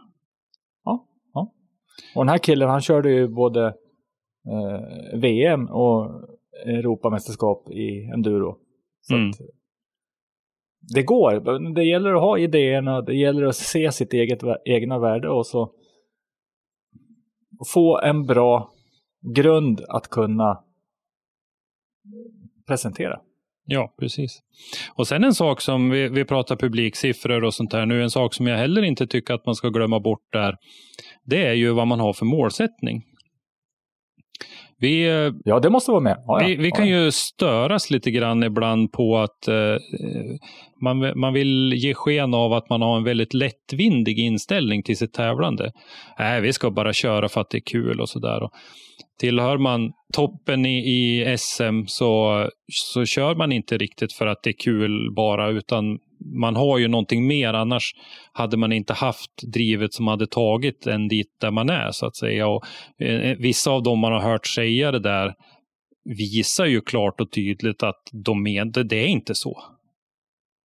[2.15, 3.65] Och den här killen han körde ju både
[4.47, 6.11] eh, VM och
[6.65, 8.57] Europamästerskap i enduro.
[9.01, 9.29] Så Mm.
[9.29, 9.35] att,
[10.81, 11.73] det går.
[11.75, 15.71] Det gäller att ha idéerna, det gäller att se sitt eget egna värde och så
[17.73, 18.71] få en bra
[19.35, 20.63] grund att kunna
[22.67, 23.19] presentera.
[23.65, 24.39] Ja, precis.
[24.95, 28.33] Och sen en sak som vi, vi pratar publiksiffror och sånt här nu, en sak
[28.33, 30.57] som jag heller inte tycker att man ska glömma bort där,
[31.23, 33.03] det är ju vad man har för målsättning.
[34.81, 35.03] Vi,
[35.45, 36.23] Ja, det måste vara med.
[36.27, 37.03] Ja, vi, vi kan ja.
[37.03, 39.77] ju störas lite grann ibland på att eh,
[40.81, 45.13] man, man vill ge sken av att man har en väldigt lättvindig inställning till sitt
[45.13, 45.71] tävlande.
[46.19, 48.49] Nej, vi ska bara köra för att det är kul och sådär.
[49.19, 54.49] Tillhör man toppen i, i SM så, så kör man inte riktigt för att det
[54.49, 57.53] är kul bara, utan man har ju någonting mer.
[57.53, 57.95] Annars
[58.33, 62.15] hade man inte haft drivet som hade tagit en dit där man är, så att
[62.15, 62.47] säga.
[62.47, 62.65] Och,
[62.99, 65.33] eh, vissa av dem man har hört säga det där
[66.03, 69.63] visar ju klart och tydligt att de men, det, är inte så.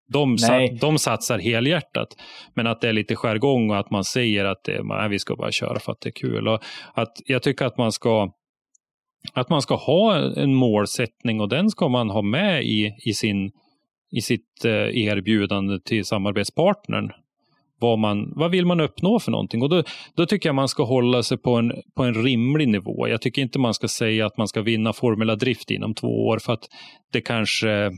[0.09, 2.09] De, sat, de satsar helhjärtat,
[2.55, 5.37] men att det är lite jargong och att man säger att det, nej, vi ska
[5.37, 6.49] bara köra för att det är kul.
[6.49, 6.63] Och
[6.95, 8.31] att jag tycker att man ska
[9.35, 13.51] att man ska ha en målsättning och den ska man ha med i, i, sin,
[14.13, 14.73] i sitt eh,
[15.07, 17.11] erbjudande till samarbetspartnern.
[17.79, 19.63] Vad, man, vad vill man uppnå för någonting?
[19.63, 19.83] Och då,
[20.15, 23.09] då tycker jag man ska hålla sig på en, på en rimlig nivå.
[23.09, 26.39] Jag tycker inte man ska säga att man ska vinna Formula Drift inom två år
[26.39, 26.69] för att
[27.13, 27.91] det kanske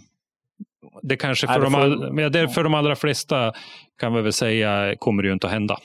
[1.02, 3.52] det kanske Nej, för, det de, får- all, men det, för de allra flesta
[4.00, 5.78] kan vi väl säga kommer det ju inte att hända.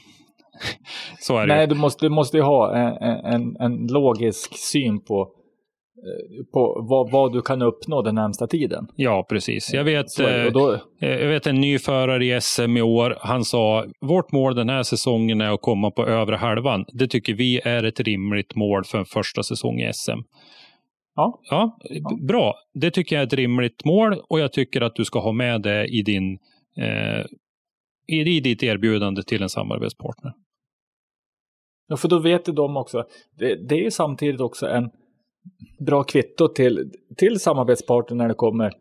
[1.20, 1.56] Så är det.
[1.56, 5.30] Nej, du måste, du måste ju ha en, en, en logisk syn på,
[6.54, 8.88] på vad, vad du kan uppnå den närmsta tiden.
[8.96, 9.74] Ja, precis.
[9.74, 10.42] Jag vet, det.
[10.42, 13.18] eh, Och då, Eh, Jag vet en ny förare i SM i år.
[13.22, 16.86] Han sa vårt mål den här säsongen är att komma på övre halvan.
[16.94, 20.20] Det tycker vi är ett rimligt mål för en första säsong i SM.
[21.16, 21.39] Ja.
[21.50, 21.78] ja,
[22.28, 22.56] bra.
[22.74, 25.62] Det tycker jag är ett rimligt mål och jag tycker att du ska ha med
[25.62, 26.38] det i, din,
[26.78, 27.26] eh,
[28.08, 30.34] i, i ditt erbjudande till en samarbetspartner.
[31.88, 33.04] Ja, för då vet de också.
[33.39, 34.89] Det, det är samtidigt också en
[35.80, 38.72] bra kvitto till, till samarbetspartner när det kommer.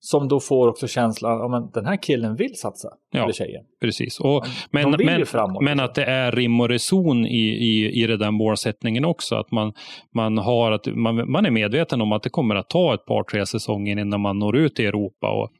[0.00, 2.88] Som då får också känslan att den här killen vill satsa.
[3.10, 3.64] Ja, eller tjejen.
[3.80, 4.20] Precis.
[4.20, 5.80] Och, men, men, men liksom.
[5.80, 9.34] att det är rim och reson i, i, i den där målsättningen också.
[9.34, 9.72] Att man,
[10.14, 13.22] man, har att, man, man är medveten om att det kommer att ta ett par,
[13.22, 15.30] tre säsonger innan man når ut i Europa.
[15.30, 15.50] Och,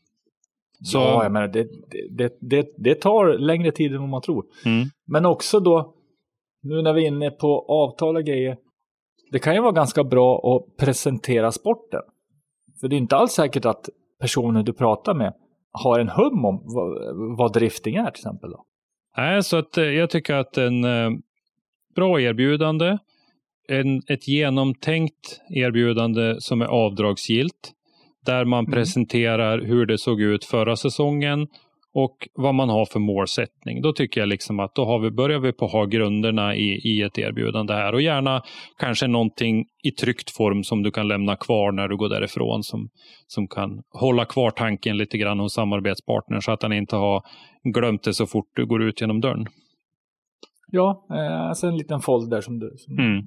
[0.84, 1.68] så, Ja, jag menar, det,
[2.10, 4.44] det, det, det tar längre tid än vad man tror.
[4.64, 5.94] mm, Men också då,
[6.62, 8.56] nu när vi är inne på avtal och grejer.
[9.30, 12.00] Det kan ju vara ganska bra att presentera sporten.
[12.80, 13.88] För det är inte alls säkert att
[14.20, 15.32] personen du pratar med
[15.72, 18.50] har en hum om vad, vad drifting är till exempel.
[18.50, 18.64] Då.
[19.16, 21.10] Nej, så att, eh, jag tycker att en eh,
[21.96, 22.98] bra erbjudande,
[23.68, 27.72] en, ett genomtänkt erbjudande som är avdragsgillt,
[28.26, 28.72] där man Mm.
[28.72, 31.48] presenterar hur det såg ut förra säsongen
[31.94, 33.82] och vad man har för målsättning.
[33.82, 36.80] Då tycker jag liksom att då har vi, börjar vi på att ha grunderna i,
[36.84, 38.42] i ett erbjudande här och gärna
[38.78, 42.88] kanske någonting i tryckt form som du kan lämna kvar när du går därifrån som,
[43.26, 47.22] som kan hålla kvar tanken lite grann hos samarbetspartnern så att han inte har
[47.74, 49.46] glömt det så fort du går ut genom dörren.
[50.70, 53.22] Ja, eh, alltså en liten folder som du som Mm.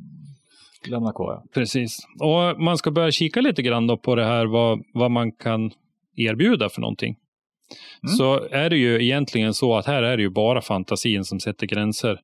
[0.89, 1.33] lämnar kvar.
[1.33, 1.43] Ja.
[1.53, 1.97] Precis.
[2.19, 5.71] Och man ska börja kika lite grann på det här vad, vad man kan
[6.15, 7.15] erbjuda för någonting.
[8.03, 8.15] Mm.
[8.17, 11.67] Så är det ju egentligen så att här är det ju bara fantasin som sätter
[11.67, 12.19] gränser.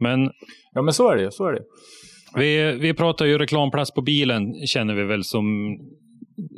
[0.00, 0.30] Men
[0.72, 1.32] ja, men så är det.
[1.32, 1.62] Så är det.
[2.34, 5.76] vi, vi pratar ju reklamplats på bilen känner vi väl som,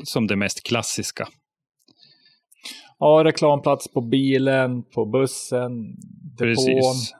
[0.04, 1.28] som det mest klassiska.
[2.98, 5.70] Ja, reklamplats på bilen, på bussen,
[6.38, 6.38] depån.
[6.38, 7.14] Precis.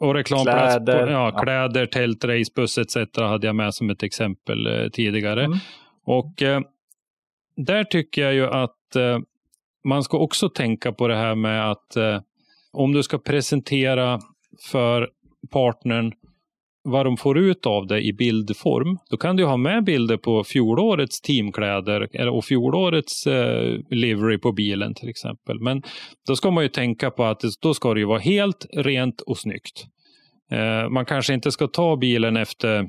[0.00, 1.06] Och reklamplats Kläder.
[1.06, 1.42] på ja, Ja.
[1.42, 2.96] kläder, tält, racebuss etc.
[3.16, 5.44] hade jag med som ett exempel eh, tidigare.
[5.44, 5.58] Mm.
[6.04, 6.60] Och eh,
[7.56, 9.18] där tycker jag ju att eh,
[9.84, 12.20] man ska också tänka på det här med att eh,
[12.72, 14.20] om du ska presentera
[14.70, 15.08] för
[15.52, 16.12] partnern
[16.82, 20.44] vad de får ut av det i bildform, då kan du ha med bilder på
[20.44, 25.60] fjolårets teamkläder och fjolårets eh, livery på bilen till exempel.
[25.60, 25.82] Men
[26.26, 29.20] då ska man ju tänka på att det, då ska det ju vara helt rent
[29.20, 29.86] och snyggt.
[30.52, 32.88] Eh, man kanske inte ska ta bilen efter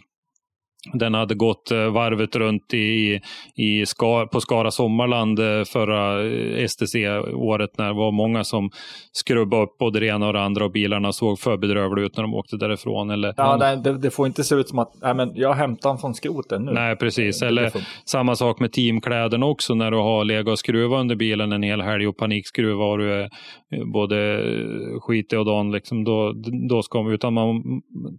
[0.93, 3.21] den hade gått eh, varvet runt i,
[3.55, 8.69] i Ska, på Skara Sommarland eh, förra eh, STC-året när det var många som
[9.11, 12.23] skrubbade upp både det ena och det andra och bilarna såg för bedrövliga ut när
[12.23, 13.09] de åkte därifrån.
[13.09, 15.89] Eller, Ja, nej, det, det får inte se ut som att nej, men jag hämtar
[15.89, 16.71] den från skroten nu.
[16.71, 17.41] Nej, precis.
[17.41, 17.71] Eller
[18.05, 21.81] samma sak med teamkläderna också när du har legat och skruvat under bilen en hel
[21.81, 23.29] helg och panikskruva och du är
[23.93, 24.43] både
[25.01, 25.71] skitig och dan.
[25.71, 26.33] Liksom, då,
[26.69, 27.63] då ska man, utan man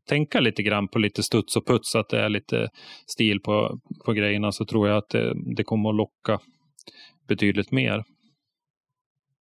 [0.09, 2.52] tänka lite grann på lite studs och puts, att det är lite
[3.07, 6.41] stil på, på grejerna så tror jag att det, det kommer att locka
[7.29, 8.05] betydligt mer.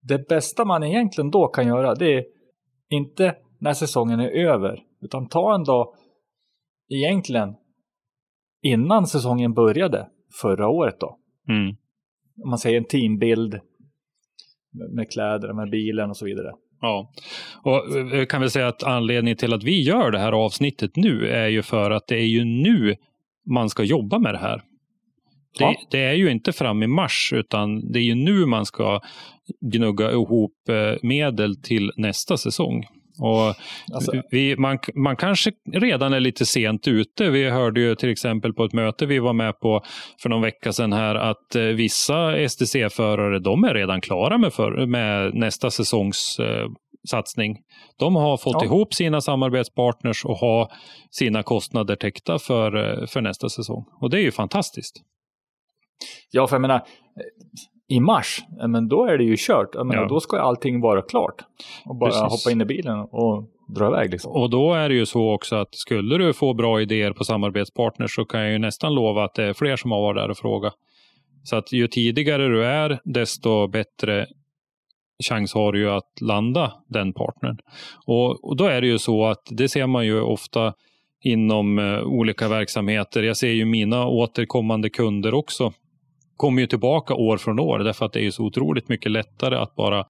[0.02, 2.26] Det bästa man egentligen då kan göra det är
[2.90, 4.84] inte när säsongen är över.
[5.02, 5.96] Utan ta en dag
[6.90, 7.56] egentligen
[8.62, 10.10] innan säsongen började
[10.42, 11.18] förra året då.
[11.50, 11.76] Mm.
[12.44, 13.60] Om man säger en teambild
[14.96, 16.52] med kläder, med bilen och så vidare.
[16.82, 17.12] Ja,
[17.64, 20.96] och eh, jag kan väl säga att anledningen till att vi gör det här avsnittet
[20.96, 22.96] nu är ju för att det är ju nu
[23.50, 24.58] man ska jobba med det här.
[25.58, 25.76] Det, Ja.
[25.92, 29.00] det är ju inte fram i mars, utan det är ju nu man ska
[29.62, 32.86] gnugga ihop eh, medel till nästa säsong.
[33.22, 33.56] Och
[33.94, 37.30] Alltså- vi, man, man kanske redan är lite sent ute.
[37.30, 39.82] Vi hörde ju till exempel på ett möte vi var med på
[40.22, 44.86] för någon vecka sedan här att eh, vissa STC-förare de är redan klara med, för,
[44.86, 46.68] med nästa säsongs eh,
[47.10, 47.58] satsning.
[48.00, 48.66] De har fått Ja.
[48.66, 50.72] ihop sina samarbetspartners och har
[51.12, 53.86] sina kostnader täckta för, eh, för nästa säsong.
[54.02, 54.96] Och det är ju fantastiskt.
[56.32, 56.82] Ja, för jag menar,
[57.92, 59.76] i mars, men då är det ju kört.
[59.76, 60.08] Menar, Ja.
[60.08, 61.42] Då ska allting vara klart.
[61.86, 62.46] Och bara Precis.
[62.46, 64.12] hoppa in i bilen och dra iväg.
[64.12, 64.32] Liksom.
[64.32, 68.16] Och då är det ju så också att skulle du få bra idéer på samarbetspartners
[68.16, 70.38] så kan jag ju nästan lova att det är fler som har varit där och
[70.38, 70.74] frågat.
[71.44, 74.28] Så att ju tidigare du är, desto bättre
[75.30, 77.58] chans har du ju att landa den partnern.
[78.06, 80.74] Och, och då är det ju så att det ser man ju ofta
[81.24, 83.24] inom eh, olika verksamheter.
[83.24, 85.74] Jag ser ju mina återkommande kunder också
[86.42, 89.76] kommer ju tillbaka år från år därför att det är så otroligt mycket lättare att
[89.76, 90.06] bara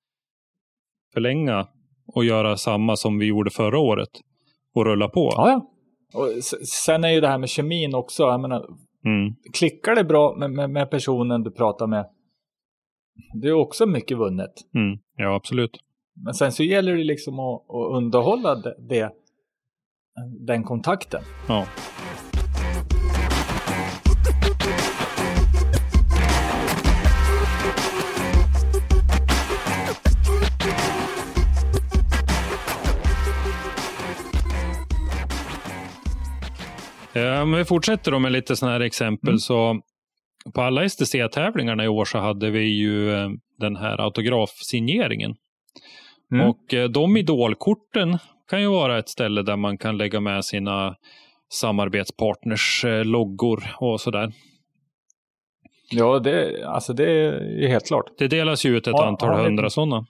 [1.13, 1.67] förlänga
[2.07, 4.09] och göra samma som vi gjorde förra året
[4.75, 5.29] och rulla på.
[5.35, 5.67] Ja, ja.
[6.19, 8.23] Och sen är ju det här med kemin också.
[8.23, 8.65] Jag menar,
[9.05, 9.35] Mm.
[9.53, 12.05] klickar det bra med, med, med personen du pratar med,
[13.41, 14.51] det är också mycket vunnet.
[14.75, 14.99] Mm.
[15.17, 15.79] Ja, absolut.
[16.25, 19.11] Men sen så gäller det liksom att, att underhålla det, det,
[20.39, 21.21] den kontakten.
[21.47, 21.65] Ja.
[37.15, 39.29] Om vi fortsätter då med lite sådana här exempel.
[39.29, 39.39] Mm.
[39.39, 39.81] så
[40.53, 45.35] På alla STC-tävlingarna i år så hade vi ju eh, den här autografsigneringen.
[46.31, 46.49] Mm.
[46.49, 48.17] Och eh, de idolkorten
[48.49, 50.95] kan ju vara ett ställe där man kan lägga med sina
[51.53, 54.31] samarbetspartners eh, loggor och sådär.
[55.91, 58.05] Ja, det, alltså det är helt klart.
[58.17, 60.05] Det delas ju ut ett Ja, antal ja, hundra sådana.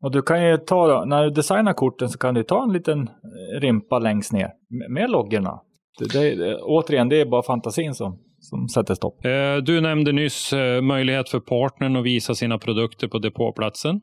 [0.00, 3.08] Och du kan ju ta, när du designar korten så kan du ta en liten
[3.08, 5.60] eh, rimpa längst ner med, med loggorna.
[5.98, 9.24] Det, det, återigen, det är bara fantasin som, som sätter stopp.
[9.24, 14.00] Eh, Du nämnde nyss eh, möjlighet för partnern att visa sina produkter på depåplatsen.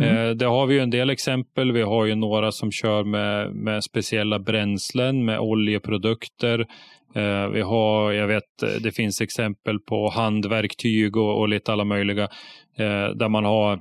[0.00, 0.16] Mm.
[0.16, 1.72] Eh, Det har vi ju en del exempel.
[1.72, 6.66] Vi har ju några som kör med, med speciella bränslen, med oljeprodukter.
[7.52, 12.28] Vi har, jag vet, det finns exempel på handverktyg och, och lite alla möjliga
[13.14, 13.80] där man har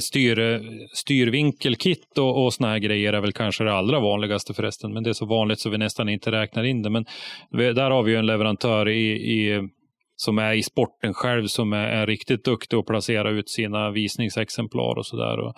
[0.00, 0.60] styr,
[0.94, 4.92] styrvinkelkit och, och såna här grejer är väl kanske det allra vanligaste förresten.
[4.92, 6.90] Men det är så vanligt så vi nästan inte räknar in det.
[6.90, 7.04] Men
[7.50, 9.68] där har vi ju en leverantör i, i,
[10.16, 14.98] som är i sporten själv som är, är riktigt duktig att placera ut sina visningsexemplar
[14.98, 15.38] och sådär.
[15.38, 15.54] Och,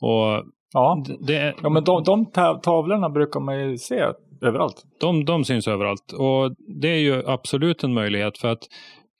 [0.00, 4.04] och Ja, det, ja men de, de ta- tavlorna brukar man ju se
[4.42, 4.82] överallt.
[5.00, 6.12] de, de syns överallt.
[6.12, 8.62] Och det är ju absolut en möjlighet för att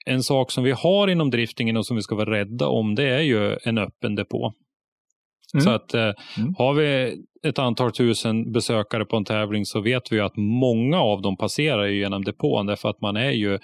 [0.05, 3.09] en sak som vi har inom driftingen och som vi ska vara rädda om det
[3.09, 4.53] är ju en öppen depå.
[5.53, 5.63] Mm.
[5.63, 6.55] Så att eh, Mm.
[6.57, 11.21] har vi ett antal tusen besökare på en tävling så vet vi att många av
[11.21, 13.59] dem passerar genom depån därför att man är ju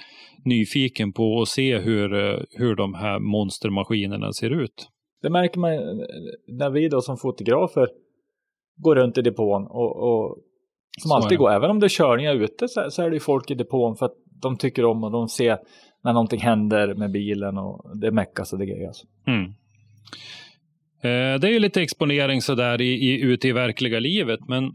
[0.45, 4.87] nyfiken på att se hur, eh, hur de här monstermaskinerna ser ut.
[5.21, 5.79] Det märker man ju
[6.47, 7.87] när vi då som fotografer
[8.77, 10.37] går runt i depån och, och
[11.01, 13.19] som Så alltid går, även om det är körningar ute så, så är det ju
[13.19, 15.57] folk i depån för att de tycker om och de ser
[16.07, 19.03] när någonting händer med bilen och det meckas och det grejas.
[19.27, 19.43] Mm.
[21.01, 24.39] Eh, Det är ju lite exponering sådär i, i, ute i verkliga livet.
[24.47, 24.71] Men,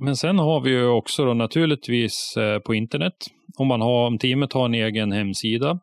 [0.00, 3.14] men sen har vi ju också då naturligtvis eh, på internet.
[3.58, 5.78] Om, man har, om teamet har en egen hemsida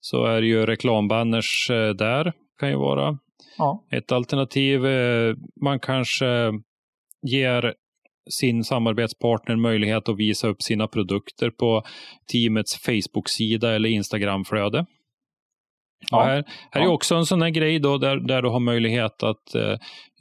[0.00, 2.32] så är det ju reklambanners eh, där.
[2.60, 3.18] kan ju vara
[3.58, 3.84] Ja.
[3.90, 4.80] ett alternativ.
[5.64, 6.26] Man kanske
[7.22, 7.74] ger
[8.28, 11.82] sin samarbetspartner möjlighet att visa upp sina produkter på
[12.32, 14.86] teamets Facebook-sida eller Instagram-flöde.
[16.10, 16.22] Ja.
[16.24, 16.90] Här, här är Ja.
[16.90, 19.72] också en sån här grej då där, där du har möjlighet att eh,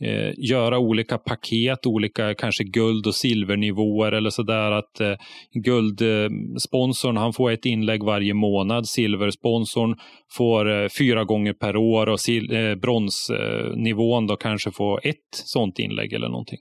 [0.10, 5.14] eh, göra olika paket, olika kanske guld och silvernivåer eller sådär att eh,
[5.54, 9.96] guldsponsorn han får ett inlägg varje månad, silversponsorn
[10.38, 15.80] får eh, fyra gånger per år och sil- eh, bronsnivån då kanske får ett sånt
[15.80, 16.60] inlägg eller någonting.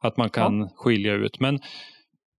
[0.00, 1.40] Att man kan skilja ut.
[1.40, 1.58] Men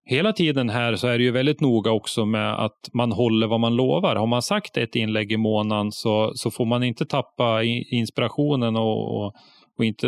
[0.06, 3.60] hela tiden här så är det ju väldigt noga också med att man håller vad
[3.60, 4.15] man lovar.
[4.15, 9.15] Har man sagt ett inlägg i månaden så, så får man inte tappa inspirationen och,
[9.15, 9.34] och,
[9.78, 10.08] och inte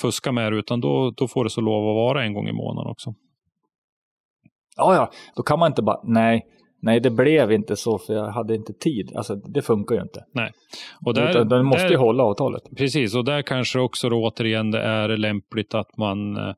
[0.00, 2.52] fuska med det utan då, då får det så lov att vara en gång i
[2.52, 3.14] månaden också.
[4.76, 6.46] ja, ja, då kan man inte bara, nej,
[6.82, 9.12] nej det blev inte så för jag hade inte tid.
[9.16, 10.24] Alltså det funkar ju inte.
[11.06, 12.62] Och där, Utan den måste där, ju hålla avtalet.
[12.76, 16.54] Precis, och där kanske också då återigen det är lämpligt att man eh,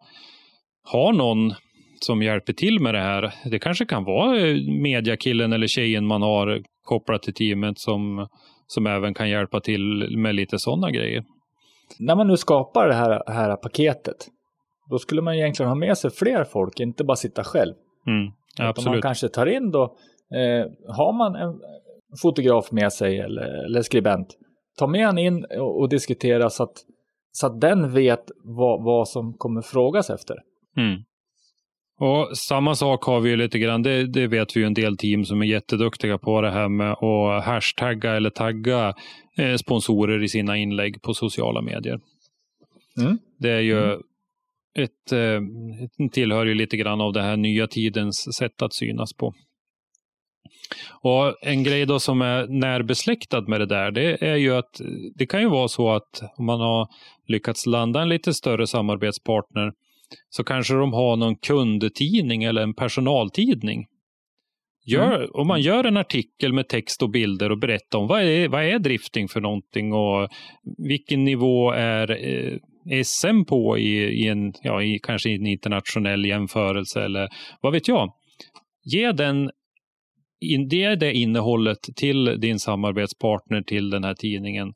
[0.84, 1.54] har någon
[2.00, 3.34] som hjälper till med det här.
[3.44, 8.28] Det kanske kan vara eh, mediakillen eller tjejen man har kopplat till teamet som,
[8.66, 11.24] som även kan hjälpa till med lite sådana grejer.
[11.98, 14.16] När man nu skapar det här, här paketet,
[14.90, 17.74] då skulle man egentligen ha med sig fler folk, inte bara sitta själv.
[18.06, 18.22] Mm,
[18.54, 19.02] Utan man absolut.
[19.02, 19.96] kanske tar in då,
[20.88, 21.60] har man en
[22.22, 24.36] fotograf med sig eller, eller skribent,
[24.78, 26.76] ta med han in och, och diskutera så att,
[27.32, 30.36] så att den vet vad, vad som kommer frågas efter.
[30.76, 31.02] Mm.
[32.00, 34.96] Och Samma sak har vi ju lite grann, det, det vet vi ju en del
[34.96, 38.94] team som är jätteduktiga på det här med att hashtagga eller tagga
[39.38, 42.00] eh, sponsorer i sina inlägg på sociala medier.
[42.98, 43.18] Mm.
[43.38, 43.92] Det är ju
[44.78, 45.42] ett, eh,
[45.84, 49.34] ett, tillhör ju lite grann av det här nya tidens sätt att synas på.
[51.02, 54.80] Och En grej då som är närbesläktad med det där, det är ju att
[55.14, 56.88] det kan ju vara så att om man har
[57.26, 59.72] lyckats landa en lite större samarbetspartner
[60.28, 63.86] så kanske de har någon kundtidning eller en personaltidning.
[64.86, 68.48] Gör, Om man gör en artikel med text och bilder och berättar om vad är,
[68.48, 70.28] vad är drifting för någonting och
[70.78, 72.58] vilken nivå är eh,
[73.04, 77.28] SM på i, i en, ja, i kanske i en internationell jämförelse eller
[77.60, 78.12] vad vet jag.
[78.84, 79.50] Ge den
[80.40, 84.72] in, det, det innehållet till din samarbetspartner till den här tidningen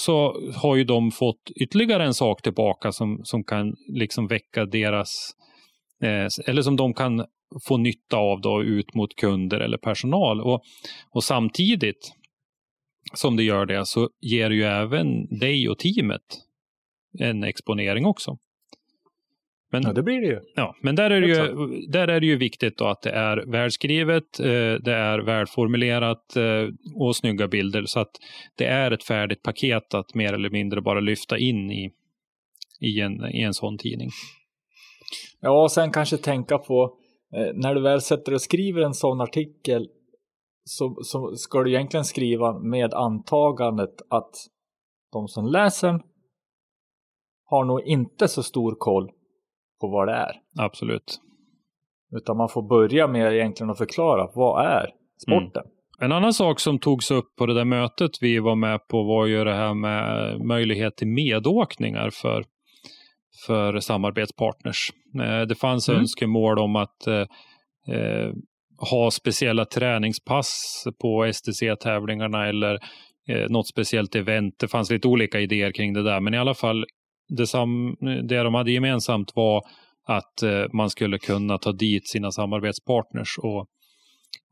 [0.00, 5.08] så har ju de fått ytterligare en sak tillbaka som, som kan liksom väcka deras,
[6.02, 7.24] eh, eller som de kan
[7.68, 10.40] få nytta av då ut mot kunder eller personal.
[10.40, 10.62] Och,
[11.10, 12.12] och samtidigt
[13.14, 16.22] som det gör det så ger det ju även dig och teamet
[17.18, 18.36] en exponering också.
[19.72, 20.40] Men, Ja, det blir det ju.
[20.54, 24.40] ja, men där, är det ju, där är det ju viktigt att det är välskrivet,
[24.40, 27.84] eh, det är välformulerat eh, och snygga bilder.
[27.84, 28.10] Så att
[28.56, 31.90] det är ett färdigt paket att mer eller mindre bara lyfta in i,
[32.80, 34.10] i, en, i en sån tidning.
[35.40, 36.98] Ja, och sen kanske tänka på
[37.36, 39.88] eh, när du väl sätter och skriver en sån artikel
[40.64, 44.30] så, så ska du egentligen skriva med antagandet att
[45.12, 46.00] de som läser
[47.44, 49.10] har nog inte så stor koll
[49.80, 50.32] på vad det är.
[50.58, 51.20] Absolut.
[52.16, 54.90] Utan man får börja med egentligen att förklara vad är
[55.22, 55.62] sporten?
[56.00, 59.26] En annan sak som togs upp på det där mötet vi var med på var
[59.26, 62.44] ju det här med möjlighet till medåkningar för,
[63.46, 64.92] för samarbetspartners.
[65.22, 66.00] Eh, Det fanns Mm.
[66.00, 67.20] önskemål om att eh,
[67.96, 68.32] eh,
[68.90, 72.74] ha speciella träningspass på STC-tävlingarna eller
[73.28, 74.54] eh, något speciellt event.
[74.58, 76.84] Det fanns lite olika idéer kring det där, men i alla fall
[77.28, 79.62] det, sam, det de hade gemensamt var
[80.06, 83.66] att eh, man skulle kunna ta dit sina samarbetspartners och,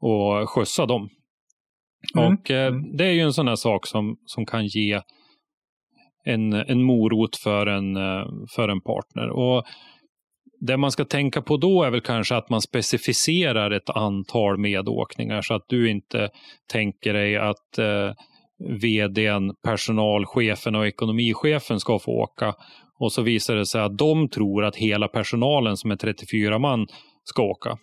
[0.00, 1.08] och skjutsa dem.
[2.16, 2.32] Mm.
[2.32, 2.96] Och eh, Mm.
[2.96, 5.00] det är ju en sån här sak som, som kan ge
[6.24, 9.28] en, en morot för en, eh, för en partner.
[9.30, 9.64] Och
[10.60, 15.42] det man ska tänka på då är väl kanske att man specificerar ett antal medåkningar
[15.42, 16.30] så att du inte
[16.72, 18.12] tänker dig att eh,
[18.58, 22.54] vdn, personalchefen och ekonomichefen ska få åka
[23.00, 26.86] och så visar det sig att de tror att hela personalen som är 34 man
[27.24, 27.78] ska åka.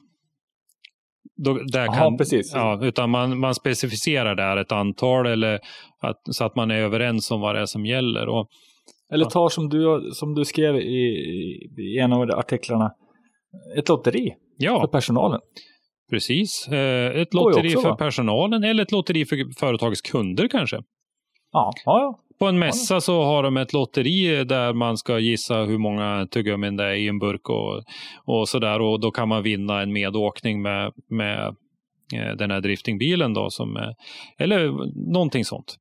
[1.43, 2.51] Då, där Jaha, kan, precis.
[2.55, 5.59] Ja, utan man, man specificerar där ett antal eller
[6.01, 8.27] att, så att man är överens om vad det är som gäller.
[8.27, 8.47] Och,
[9.13, 9.29] Eller Ja.
[9.29, 11.17] ta som du, som du skrev i,
[11.77, 12.91] i en av artiklarna,
[13.77, 15.39] ett lotteri för ja, personalen.
[16.11, 16.67] Precis.
[16.67, 20.75] Eh, Ett lotteri också, för personalen eller ett lotteri för företagets kunder kanske.
[21.51, 22.19] Ja, ja, ja.
[22.39, 26.77] På en mässa så har de ett lotteri där man ska gissa hur många tuggummin
[26.77, 27.83] det är i en burk och,
[28.25, 28.81] och sådär.
[28.81, 31.47] Och då kan man vinna en medåkning med, med
[32.13, 33.49] eh, den här driftingbilen då.
[33.49, 33.93] Som,
[34.37, 34.67] eller
[35.13, 35.75] någonting sånt.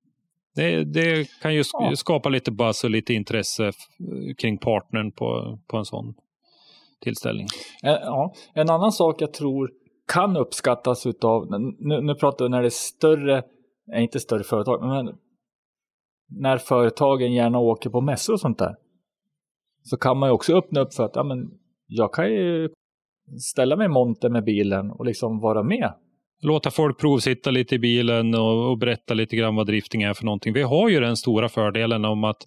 [0.54, 1.92] Det, det kan ju Ja.
[1.96, 3.72] skapa lite buzz och lite intresse
[4.38, 6.14] kring partnern på, på en sån
[7.04, 7.46] tillställning.
[7.84, 8.34] Eh, ja.
[8.54, 9.70] En annan sak jag tror
[10.12, 11.46] kan uppskattas utav,
[11.78, 13.42] nu, nu pratar vi när det är större,
[13.86, 15.14] nej inte större företag, men
[16.40, 18.76] när företagen gärna åker på mässor och sånt där.
[19.82, 21.50] Så kan man ju också öppna upp för att ja, men
[21.86, 22.68] jag kan ju
[23.38, 25.92] ställa mig i monter med bilen och liksom vara med.
[26.42, 30.24] låta folk provsitta lite i bilen och, och berätta lite grann vad drifting är för
[30.24, 30.52] någonting.
[30.52, 32.42] Vi har ju den stora fördelen om att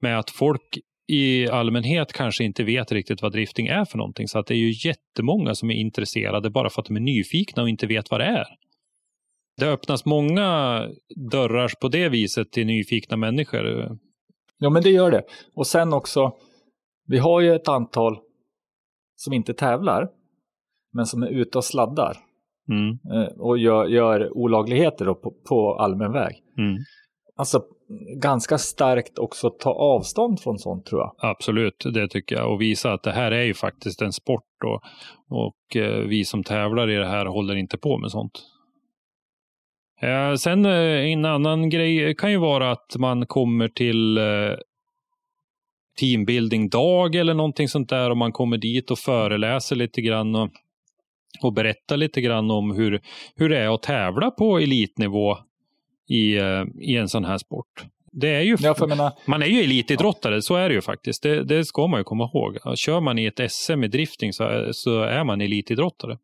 [0.00, 0.78] med att folk
[1.10, 4.28] i allmänhet kanske inte vet riktigt vad drifting är för någonting.
[4.28, 7.62] Så att det är ju jättemånga som är intresserade bara för att de är nyfikna
[7.62, 8.46] och inte vet vad det är.
[9.56, 10.82] Det öppnas många
[11.30, 13.98] dörrar på det viset till nyfikna människor.
[14.58, 15.22] Ja, men det gör det.
[15.54, 16.32] Och sen också,
[17.06, 18.18] vi har ju ett antal
[19.16, 20.08] som inte tävlar,
[20.92, 22.16] men som är ute och sladdar
[22.68, 26.42] Mm, eh, och gör, gör olagligheter på, på allmän väg.
[26.58, 26.76] mm,
[27.36, 27.62] Alltså
[28.16, 31.14] ganska starkt också ta avstånd från sånt tror jag.
[31.18, 32.52] absolut, det tycker jag.
[32.52, 34.82] Och visa att det här är ju faktiskt en sport och,
[35.28, 38.42] och eh, vi som tävlar i det här håller inte på med sånt.
[40.02, 44.54] Eh, sen eh, en annan grej kan ju vara att man kommer till eh,
[46.00, 50.50] teambuilding-dag eller någonting sånt där och man kommer dit och föreläser lite grann och,
[51.42, 53.00] och berättar lite grann om hur,
[53.36, 55.36] hur det är att tävla på elitnivå
[56.10, 57.84] i, eh, i en sån här sport.
[58.12, 61.22] Det är ju, Ja, menar, man är ju elitidrottare, så är det ju faktiskt.
[61.22, 62.58] Det, det ska man ju komma ihåg.
[62.78, 66.18] Kör man i ett SM i drifting så är, så är man elitidrottare.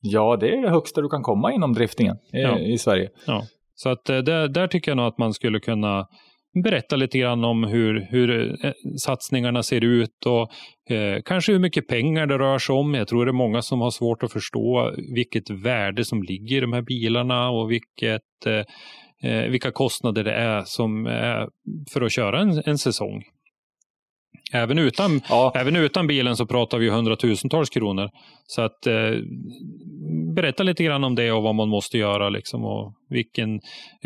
[0.00, 2.58] ja, det är det högsta du kan komma inom driftingen i, Ja.
[2.58, 3.10] i Sverige.
[3.26, 3.46] Ja.
[3.74, 6.08] Så att eh, där, där tycker jag nog att man skulle kunna
[6.54, 10.50] berätta lite grann om hur, hur eh, satsningarna ser ut och
[10.94, 12.94] eh, kanske hur mycket pengar det rör sig om.
[12.94, 16.60] Jag tror det är många som har svårt att förstå vilket värde som ligger i
[16.60, 21.48] de här bilarna och vilket, eh, eh vilka kostnader det är som är
[21.92, 23.22] för att köra en, en säsong.
[24.52, 28.10] Även utan, Ja, även utan bilen så pratar vi hundratusentals kronor.
[28.46, 28.94] Så att eh,
[30.34, 32.28] berätta lite grann om det och vad man måste göra.
[32.28, 33.60] Liksom, och vilken,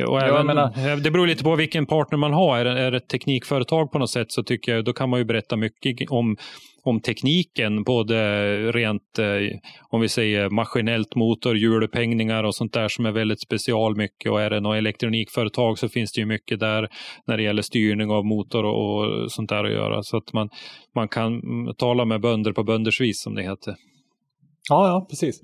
[0.07, 2.59] och även, menar- det beror lite på vilken partner man har.
[2.59, 5.18] Är det, är det ett teknikföretag på något sätt så tycker jag då kan man
[5.18, 6.36] ju berätta mycket om,
[6.87, 7.82] om tekniken.
[7.82, 8.16] Både
[8.72, 9.59] rent, eh,
[9.91, 14.32] om vi säger maskinellt motor, hjulupphängningar och sånt där som är väldigt special mycket.
[14.32, 16.89] Och är det något elektronikföretag så finns det ju mycket där
[17.26, 20.03] när det gäller styrning av motor och, sånt där att göra.
[20.03, 20.49] Så att man,
[20.95, 21.41] man kan
[21.78, 23.74] tala med bönder på bönders vis som det heter.
[24.68, 25.41] ja, ja, precis.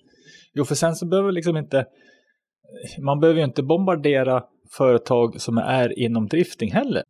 [0.55, 1.87] Jo, för sen så behöver liksom inte,
[3.05, 4.43] man behöver ju inte bombardera
[4.77, 7.03] företag som är inom drifting heller.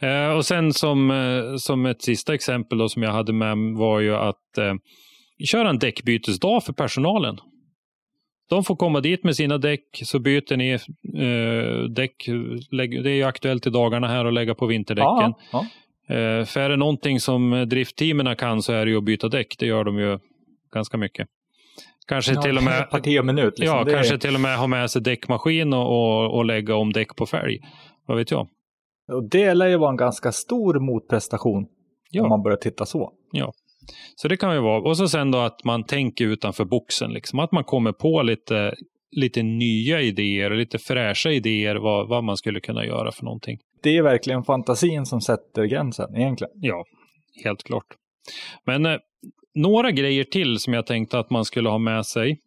[0.00, 4.00] Eh, och sen som, eh, som ett sista exempel då, som jag hade med var
[4.00, 4.74] ju att eh,
[5.44, 7.38] köra en däckbytesdag för personalen.
[8.50, 12.26] De får komma dit med sina däck, så byter ni eh, däck.
[12.70, 15.34] Det är ju aktuellt i dagarna här att lägga på vinterdäcken.
[15.52, 15.66] Ja,
[16.08, 16.14] ja.
[16.14, 19.56] Eh, för är det någonting som driftteamen kan så är det ju att byta däck.
[19.58, 20.18] Det gör de ju
[20.74, 21.28] ganska mycket.
[22.08, 23.58] Kanske Ja, till och med, Parti och minut.
[23.58, 23.78] Liksom.
[23.78, 26.74] ja, Det är- kanske till och med ha med sig däckmaskin och, och, och lägga
[26.76, 27.58] om däck på fälg.
[28.06, 28.48] Vad vet jag?
[29.12, 31.66] Och det lär ju vara en ganska stor motprestation
[32.10, 32.22] Ja.
[32.22, 33.12] om man börjar titta så.
[34.16, 34.80] Så det kan ju vara.
[34.88, 37.12] Och så sen då att man tänker utanför boxen.
[37.12, 37.38] Liksom.
[37.38, 38.74] Att man kommer på lite,
[39.16, 43.58] lite nya idéer, lite fräscha idéer vad, vad man skulle kunna göra för någonting.
[43.82, 46.52] Det är verkligen fantasin som sätter gränsen egentligen.
[46.54, 46.84] Ja,
[47.44, 47.86] helt klart.
[48.66, 48.96] Men eh,
[49.54, 52.40] några grejer till som jag tänkte att man skulle ha med sig.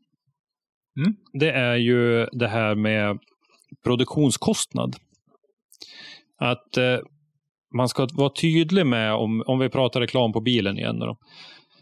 [0.99, 1.15] Mm.
[1.33, 3.19] Det är ju det här med
[3.83, 4.95] produktionskostnad.
[6.37, 6.99] Att eh,
[7.75, 11.17] man ska vara tydlig med, om, om vi pratar reklam på bilen igen då,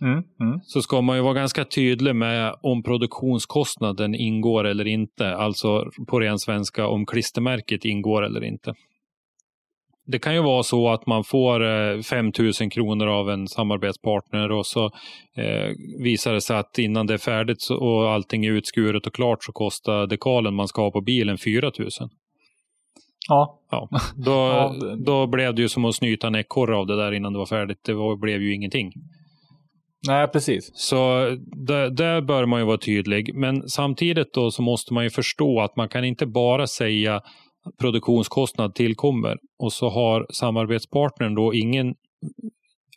[0.01, 0.24] Mm.
[0.39, 0.59] Mm.
[0.63, 5.36] så ska man ju vara ganska tydlig med om produktionskostnaden ingår eller inte.
[5.36, 8.74] Alltså på ren svenska om klistermärket ingår eller inte.
[10.06, 14.52] Det kan ju vara så att man får eh, 5 000 kronor av en samarbetspartner
[14.52, 14.86] och så
[15.38, 15.70] eh,
[16.04, 19.52] visar det sig att innan det är färdigt och allting är utskuret och klart så
[19.52, 21.89] kostar dekalen man ska ha på bilen 4 000.
[23.30, 26.88] Ja, Ja, då, Ja, det- då blev det ju som att snyta en ekorre av
[26.88, 27.80] det där innan det var färdigt.
[27.86, 28.91] Det var, blev ju ingenting.
[30.08, 30.72] nej precis.
[30.74, 30.97] Så
[31.68, 33.36] där, där bör man ju vara tydlig.
[33.36, 37.22] Men samtidigt då så måste man ju förstå att man kan inte bara säga
[37.80, 41.95] produktionskostnad tillkommer och så har samarbetspartnern då ingen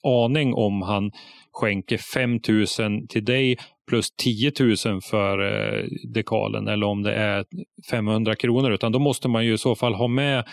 [0.02, 1.12] aning om han
[1.52, 2.40] skänker 5
[2.78, 3.56] 000 till dig
[3.88, 5.84] plus 10 000 för eh,
[6.14, 7.44] dekalen eller om det är
[7.90, 10.44] 500 kronor utan då måste man ju i så fall ha med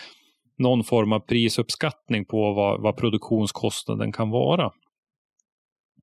[0.58, 4.70] någon form av prisuppskattning på vad, vad produktionskostnaden kan vara.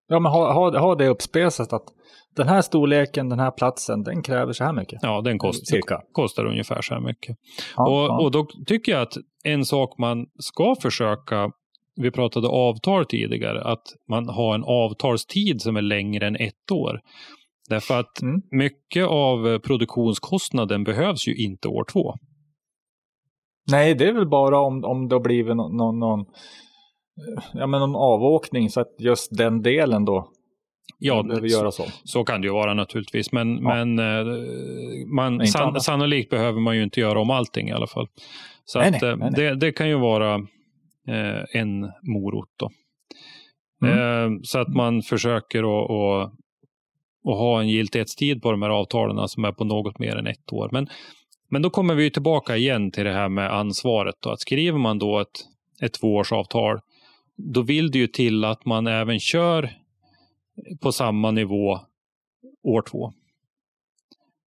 [0.09, 1.83] Ja, men ha, ha, ha det uppspesat att
[2.35, 4.99] den här storleken, den här platsen, den kräver så här mycket.
[5.01, 6.01] Ja, den kostar, Cirka.
[6.11, 7.35] kostar ungefär så här mycket.
[7.75, 8.19] Ja, och, ja.
[8.23, 11.51] och då tycker jag att en sak man ska försöka,
[11.95, 16.99] vi pratade avtal tidigare, att man har en avtalstid som är längre än ett år.
[17.69, 18.41] Därför att Mm.
[18.51, 22.13] mycket av produktionskostnaden behövs ju inte år två.
[23.71, 26.25] Nej, det är väl bara om, om det har blivit någon, någon, någon,
[27.53, 30.29] ja, men någon avåkning så att just den delen då
[31.01, 31.85] Ja, behöver så, göras om.
[32.03, 33.31] så kan det ju vara naturligtvis.
[33.31, 33.85] Men, Ja.
[33.85, 34.25] men eh,
[35.15, 38.07] man, san, sannolikt behöver man ju inte göra om allting i alla fall.
[38.65, 39.49] Så Nej, att, nej, eh, nej, nej.
[39.49, 40.35] Det, det kan ju vara
[41.07, 42.49] eh, en morot.
[42.59, 42.69] Då.
[43.87, 43.97] Mm.
[43.99, 45.91] Eh, så att man försöker att,
[47.29, 50.53] att ha en giltighetstid på de här avtalen som är på något mer än ett
[50.53, 50.69] år.
[50.71, 50.87] Men,
[51.49, 54.15] men då kommer vi tillbaka igen till det här med ansvaret.
[54.23, 54.29] Då.
[54.29, 55.27] Att skriver man då ett,
[55.83, 56.79] ett tvåårsavtal,
[57.39, 59.69] då vill det ju till att man även kör
[60.81, 61.79] på samma nivå
[62.63, 63.13] år två.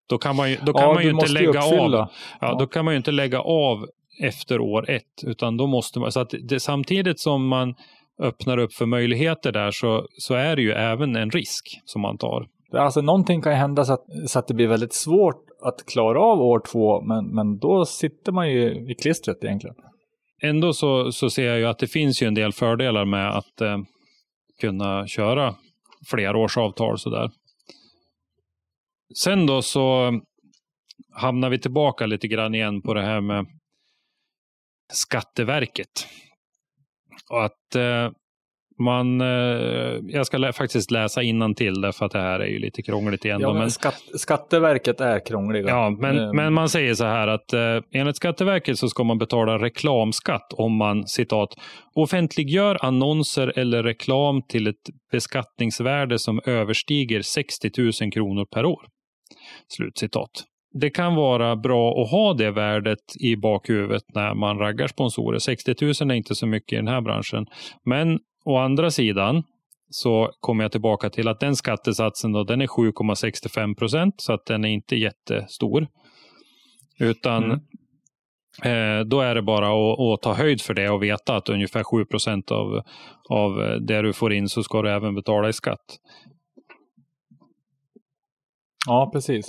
[0.09, 1.73] Då kan man ju, då kan ja, man ju inte lägga av.
[1.73, 1.99] uppfylla.
[1.99, 2.57] Ja, Ja.
[2.59, 3.87] Då kan man ju inte lägga av
[4.23, 7.75] efter år ett, utan då måste man, så att det, samtidigt som man
[8.23, 12.19] öppnar upp för möjligheter där så, så är det ju även en risk som man
[12.19, 12.47] tar.
[12.73, 16.41] Alltså någonting kan hända så att, så att det blir väldigt svårt att klara av
[16.41, 19.77] år två, men, men då sitter man ju i klistret egentligen.
[20.45, 23.61] Ändå så, så ser jag ju att det finns ju en del fördelar med att
[23.61, 23.79] eh,
[24.61, 25.55] kunna köra
[26.07, 27.31] flerårsavtal sådär.
[29.19, 30.13] Sen då så
[31.13, 33.47] hamnar vi tillbaka lite grann igen på det här med
[34.93, 36.07] Skatteverket.
[37.31, 38.11] Och att eh,
[38.79, 39.27] man, eh,
[40.09, 41.21] jag ska lä- faktiskt läsa
[41.57, 43.41] till därför att det här är ju lite krångligt igen.
[43.41, 45.69] Ja, men men, skatt, Skatteverket är krångliga.
[45.69, 49.19] Ja, men, Eh, men man säger så här att eh, enligt Skatteverket så ska man
[49.19, 51.49] betala reklamskatt om man citat
[51.95, 57.71] offentliggör annonser eller reklam till ett beskattningsvärde som överstiger 60
[58.03, 58.83] 000 kronor per år.
[59.69, 60.31] Slut citat.
[60.81, 65.39] Det kan vara bra att ha det värdet i bakhuvudet när man raggar sponsorer.
[65.39, 67.47] 60 000 är inte så mycket i den här branschen.
[67.85, 69.43] Men å andra sidan
[69.91, 74.47] så kommer jag tillbaka till att den skattesatsen då, den är 7,65 procent så att
[74.47, 75.87] den är inte jättestor.
[76.99, 79.01] Utan Mm.
[79.01, 81.85] eh, då är det bara att, att ta höjd för det och veta att ungefär
[81.85, 82.83] 7 procent av,
[83.29, 85.99] av det du får in så ska du även betala i skatt.
[88.87, 89.47] Ja, precis.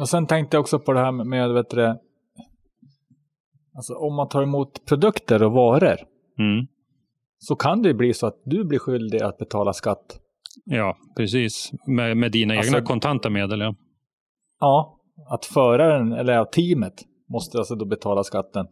[0.00, 1.98] Och sen tänkte jag också på det här med, vet du,
[3.76, 5.96] alltså om man tar emot produkter och varor
[6.38, 6.66] Mm.
[7.38, 10.20] Så kan det bli så att du blir skyldig att betala skatt.
[10.64, 11.70] Ja, precis.
[11.86, 13.60] Med, med dina Alltså- egna kontanta medel.
[13.60, 13.74] Ja.
[14.60, 14.98] Ja,
[15.30, 16.94] att föraren eller teamet
[17.32, 18.66] måste alltså då betala skatten.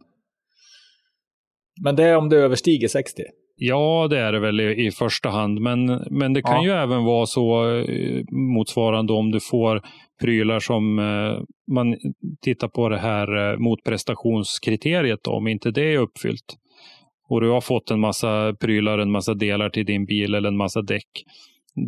[1.83, 3.23] Men det är om det överstiger 60?
[3.59, 5.61] Ja, det är det väl i, i första hand.
[5.61, 6.63] Men, men det kan Ja.
[6.63, 9.81] ju även vara så eh, motsvarande om du får
[10.21, 11.43] prylar som eh,
[11.73, 11.95] man
[12.41, 15.19] tittar på det här eh, motprestationskriteriet.
[15.23, 16.55] Då, om inte det är uppfyllt
[17.29, 20.57] och du har fått en massa prylar, en massa delar till din bil eller en
[20.57, 21.23] massa däck.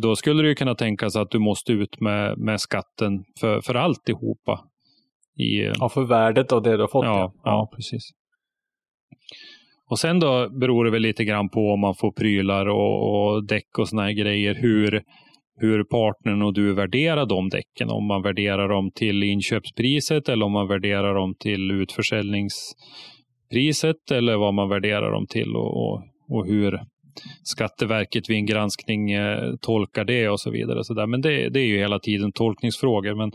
[0.02, 3.74] Då skulle det ju kunna tänkas att du måste ut med, med skatten för, för
[3.74, 4.60] alltihopa.
[5.38, 7.04] I, Ja, för värdet av det du har fått.
[7.04, 8.10] Ja, ja, precis.
[9.90, 13.46] Och sen då beror det väl lite grann på om man får prylar och, och
[13.46, 14.54] däck och såna här grejer.
[14.54, 15.02] Hur,
[15.56, 17.90] hur partnern och du värderar de däcken.
[17.90, 21.70] Om man värderar dem till inköpspriset eller om man värderar dem till
[23.50, 26.80] utförsäljningspriset eller vad man värderar dem till och, och, och hur
[27.42, 30.84] Skatteverket vid en granskning eh, tolkar det och så vidare.
[30.84, 31.06] Så där.
[31.06, 33.14] Men det, det är ju hela tiden tolkningsfrågor.
[33.14, 33.32] Men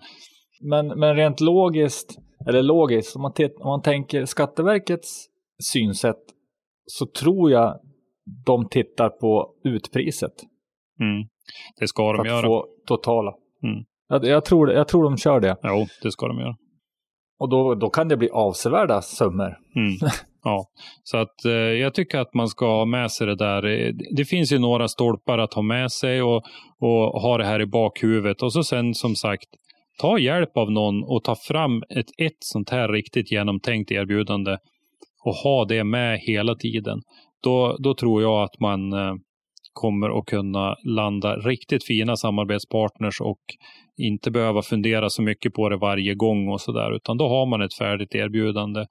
[0.62, 5.26] Men, men rent logiskt, eller logiskt, om man, om man tänker Skatteverkets
[5.64, 6.24] synsätt
[6.86, 7.80] så tror jag
[8.46, 10.32] de tittar på utpriset
[11.00, 11.28] mm,
[11.80, 12.48] det ska för de att göra.
[12.48, 13.34] få totala.
[13.64, 13.86] Mm.
[14.10, 15.56] Jag, jag, tror, jag tror de kör det.
[15.64, 16.56] Jo, det ska de göra.
[17.40, 19.58] Och då, då kan det bli avsevärda summor.
[19.76, 20.12] Mm.
[20.44, 20.66] Ja,
[21.04, 23.66] så att eh, jag tycker att man ska ha med sig det där.
[23.66, 26.44] Eh, det finns ju några stolpar att ha med sig och,
[26.80, 28.42] och ha det här i bakhuvudet.
[28.42, 29.48] Och så sen som sagt,
[30.02, 34.58] ta hjälp av någon och ta fram ett, ett sånt här riktigt genomtänkt erbjudande
[35.24, 37.02] och ha det med hela tiden.
[37.44, 39.14] Då, då tror jag att man eh,
[39.76, 43.42] kommer att kunna landa riktigt fina samarbetspartners och
[43.98, 47.46] inte behöva fundera så mycket på det varje gång och så där, utan då har
[47.46, 48.86] man ett färdigt erbjudande.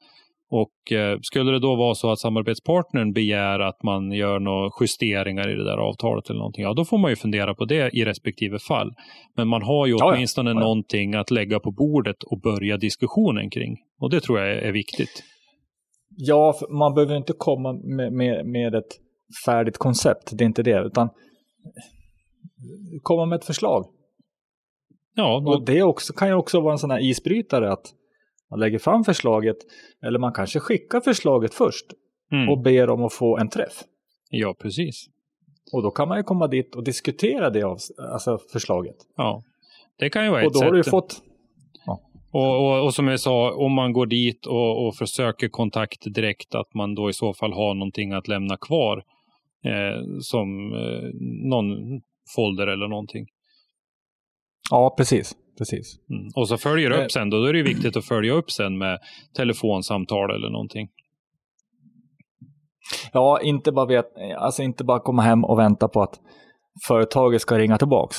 [0.51, 5.49] Och eh, skulle det då vara så att samarbetspartnern begär att man gör några justeringar
[5.49, 8.05] i det där avtalet eller någonting, ja då får man ju fundera på det i
[8.05, 8.91] respektive fall.
[9.37, 10.61] Men man har ju åtminstone Ja, ja.
[10.61, 13.77] någonting att lägga på bordet och börja diskussionen kring.
[14.01, 15.23] Och det tror jag är, är viktigt.
[16.17, 19.04] Ja, man behöver inte komma med, med, med ett
[19.47, 21.09] färdigt koncept, det är inte det, utan
[23.03, 23.87] komma med ett förslag.
[25.15, 27.87] Ja, då, Och det också, kan ju också vara en sån här isbrytare att
[28.51, 29.57] man lägger fram förslaget,
[30.07, 31.87] eller man kanske skickar förslaget först
[32.33, 33.83] mm, och ber om att få en träff.
[34.31, 35.07] ja, precis.
[35.73, 37.79] Och då kan man ju komma dit och diskutera det av,
[38.13, 38.97] alltså förslaget.
[39.17, 39.43] Ja.
[39.99, 40.91] Det kan ju vara Och ett då har du sätt.
[40.91, 41.23] fått,
[42.33, 46.55] Och, och, och som jag sa, om man går dit och, och försöker kontakt direkt,
[46.55, 49.03] att man då i så fall har någonting att lämna kvar.
[49.65, 51.11] Eh, som eh,
[51.51, 51.67] någon
[52.37, 53.27] folder eller någonting.
[54.71, 55.97] ja precis, precis.
[56.11, 56.29] Mm.
[56.37, 57.05] Och så följer Eh.
[57.05, 58.99] upp sen, då, då är det viktigt att följa upp sen med
[59.37, 60.89] telefonsamtal eller någonting.
[63.13, 64.07] Ja, inte bara, vet,
[64.37, 66.21] alltså inte bara komma hem och vänta på att
[66.89, 68.17] företaget ska ringa tillbaks.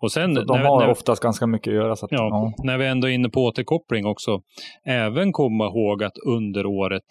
[0.00, 1.96] Och sen, de när, har när, oftast ganska mycket att göra.
[1.96, 2.64] Så att, Ja, ja.
[2.64, 4.40] när vi ändå är inne på återkoppling också,
[4.84, 7.02] även komma ihåg att under året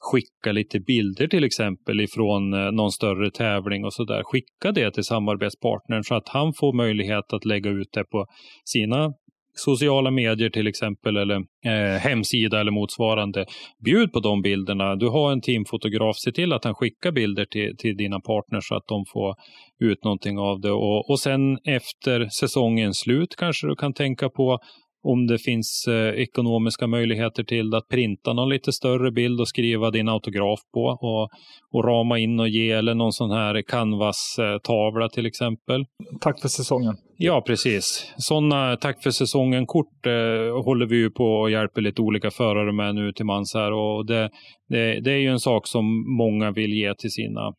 [0.00, 4.22] skicka lite bilder till exempel ifrån eh, någon större tävling och sådär.
[4.24, 8.26] Skicka det till samarbetspartnern så att han får möjlighet att lägga ut det på
[8.64, 9.12] sina
[9.54, 13.46] sociala medier till exempel eller eh, hemsida eller motsvarande.
[13.84, 14.96] Bjud på de bilderna.
[14.96, 18.74] Du har en teamfotograf, se till att han skickar bilder till, till dina partners så
[18.74, 19.34] att de får
[19.80, 20.72] ut någonting av det.
[20.72, 24.58] Och, och sen efter säsongens slut kanske du kan tänka på
[25.02, 29.90] om det finns eh, ekonomiska möjligheter till att printa någon lite större bild och skriva
[29.90, 31.30] din autograf på och,
[31.72, 35.84] och rama in och ge eller någon sån här canvas-tavla till exempel.
[36.20, 36.96] Tack för säsongen.
[37.16, 38.12] Ja, precis.
[38.16, 42.94] Sådana tack för säsongen-kort eh, håller vi ju på och hjälper lite olika förare med
[42.94, 44.30] nu till mans här och det,
[44.68, 47.52] det, det är ju en sak som många vill ge till sina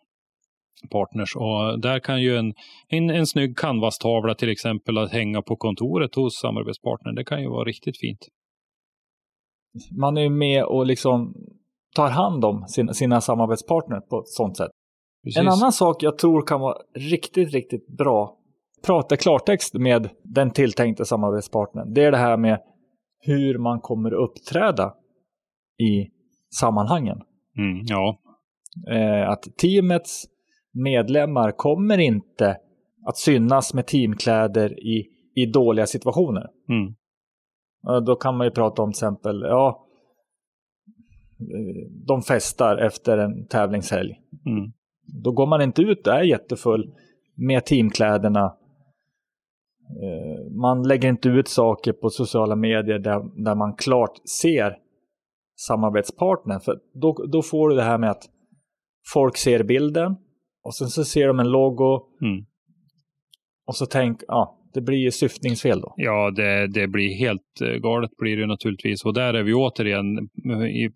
[0.89, 2.53] partners och där kan ju en,
[2.88, 7.49] en, en snygg canvas-tavla till exempel att hänga på kontoret hos samarbetspartnern, det kan ju
[7.49, 8.27] vara riktigt fint.
[9.99, 11.34] Man är ju med och liksom
[11.95, 14.71] tar hand om sina, sina samarbetspartner på ett sånt sätt.
[15.23, 15.39] Precis.
[15.39, 18.38] En annan sak jag tror kan vara riktigt, riktigt bra.
[18.86, 21.93] Prata klartext med den tilltänkta samarbetspartnern.
[21.93, 22.59] Det är det här med
[23.19, 24.93] hur man kommer uppträda
[25.79, 26.07] i
[26.59, 27.17] sammanhangen.
[27.57, 28.17] Mm, ja,
[28.89, 30.25] Eh, att teamets
[30.74, 32.57] medlemmar kommer inte
[33.07, 36.47] att synas med teamkläder i, i dåliga situationer.
[36.69, 36.95] mm,
[38.05, 39.88] Då kan man ju prata om till exempel, ja,
[42.07, 44.19] de festar efter en tävlingshelg.
[44.45, 44.72] mm,
[45.24, 46.93] Då går man inte ut och är jättefull
[47.36, 48.45] med teamkläderna.
[50.03, 54.78] Eh, Man lägger inte ut saker på sociala medier där, där man klart ser
[55.67, 56.59] samarbetspartnern.
[56.59, 58.24] För då, då får du det här med att
[59.13, 60.15] folk ser bilden
[60.64, 62.45] och sen så ser de en logo mm.
[63.68, 65.93] och så tänk, ja, det blir syftningsfel då.
[65.97, 69.05] Ja, det, det blir helt eh, galet blir det naturligtvis.
[69.05, 70.05] Och där är vi återigen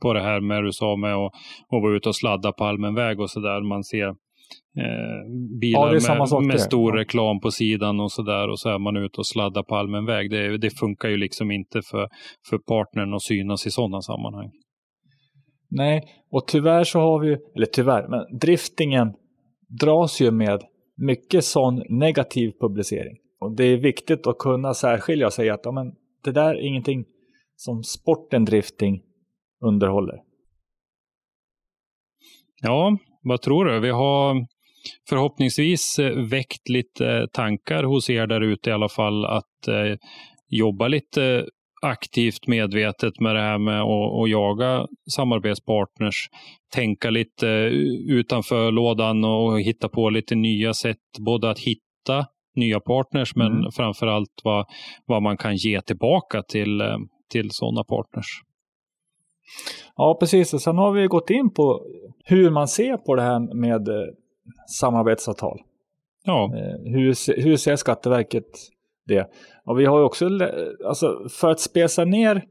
[0.02, 1.32] på det här med du sa med att,
[1.72, 3.62] att vara ute och sladda på allmän väg och så där.
[3.62, 5.22] Man ser eh,
[5.62, 7.02] bilar ja, med, med stor ja.
[7.02, 10.06] reklam på sidan och så där och så är man ute och sladdar på allmän
[10.06, 10.30] väg.
[10.30, 12.08] Det, det funkar ju liksom inte för,
[12.50, 14.52] för partnern att synas i sådana sammanhang.
[15.70, 16.02] Nej,
[16.32, 19.14] och tyvärr så har vi, eller tyvärr, men driftingen
[19.68, 20.64] dras ju med
[20.98, 23.18] mycket sån negativ publicering.
[23.40, 26.68] Och det är viktigt att kunna särskilja och säga att ja, men, det där är
[26.68, 27.06] ingenting
[27.56, 29.02] som sporten drifting
[29.66, 30.16] underhåller.
[32.62, 33.80] Ja, vad tror du?
[33.80, 34.46] Vi har
[35.10, 39.98] förhoppningsvis eh, väckt lite tankar hos er där ute i alla fall att eh,
[40.50, 41.46] jobba lite
[41.86, 46.30] aktivt medvetet med det här med att, att jaga samarbetspartners.
[46.74, 47.48] Tänka lite
[48.10, 52.26] utanför lådan och hitta på lite nya sätt, både att hitta
[52.56, 53.72] nya partners men mm.
[53.72, 54.66] framför allt vad,
[55.06, 56.82] vad man kan ge tillbaka till,
[57.32, 58.42] till sådana partners.
[59.96, 60.54] Ja, precis.
[60.54, 61.82] Och sen har vi gått in på
[62.24, 64.06] hur man ser på det här med eh,
[64.80, 65.60] samarbetsavtal.
[66.26, 66.44] Ja.
[66.46, 68.46] Eh, hur, hur ser Skatteverket
[69.06, 69.30] det?
[69.66, 70.30] Och vi har också,
[70.86, 72.46] alltså för att spesa ner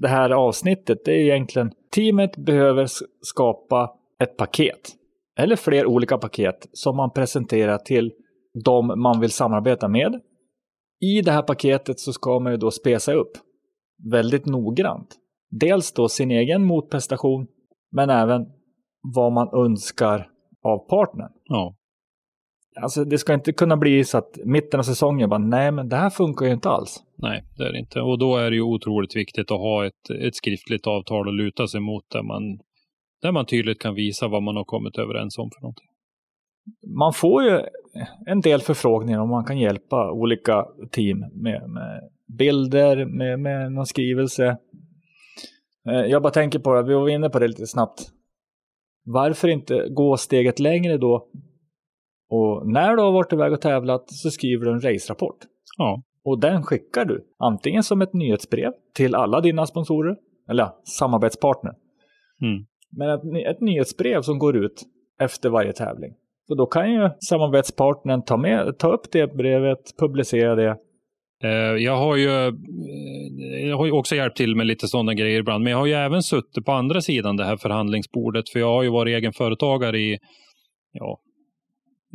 [0.00, 2.86] det här avsnittet, det är egentligen teamet behöver
[3.20, 3.90] skapa
[4.22, 4.96] ett paket.
[5.38, 8.12] Eller fler olika paket som man presenterar till
[8.64, 10.20] de man vill samarbeta med.
[11.00, 13.32] I det här paketet så ska man ju då spesa upp
[14.12, 15.16] väldigt noggrant.
[15.50, 17.46] Dels då sin egen motprestation,
[17.92, 18.46] men även
[19.14, 20.28] vad man önskar
[20.62, 21.32] av partnern.
[21.44, 21.74] Ja.
[22.76, 25.96] Alltså det ska inte kunna bli så att mitten av säsongen bara, nej men det
[25.96, 27.02] här funkar ju inte alls.
[27.16, 28.00] Nej, det är det inte.
[28.00, 31.66] Och då är det ju otroligt viktigt att ha ett, ett skriftligt avtal att luta
[31.66, 32.58] sig mot där man,
[33.22, 35.86] där man tydligt kan visa vad man har kommit överens om för någonting.
[36.86, 37.60] Man får ju
[38.26, 43.86] en del förfrågningar om man kan hjälpa olika team med, med bilder, med, med någon
[43.86, 44.56] skrivelse.
[45.88, 48.00] Eh, jag bara tänker på det, vi var inne på det lite snabbt.
[49.04, 51.28] Varför inte gå steget längre då
[52.30, 55.36] och när du har varit iväg och tävlat så skriver du en race-rapport.
[55.78, 56.02] Ja.
[56.24, 60.16] Och den skickar du antingen som ett nyhetsbrev till alla dina sponsorer,
[60.50, 60.68] eller
[60.98, 61.72] samarbetspartner.
[62.42, 62.64] Mm.
[62.96, 64.82] Men ett, ett nyhetsbrev som går ut
[65.20, 66.12] efter varje tävling.
[66.48, 70.76] Så då kan ju samarbetspartnern ta, med, ta upp det brevet, publicera det.
[71.42, 71.50] Eh,
[71.84, 75.64] jag har, ju, eh, jag har ju också hjälpt till med lite sådana grejer ibland,
[75.64, 78.82] men jag har ju även suttit på andra sidan det här förhandlingsbordet, för jag har
[78.82, 80.18] ju varit egen företagare i
[80.92, 81.20] ja,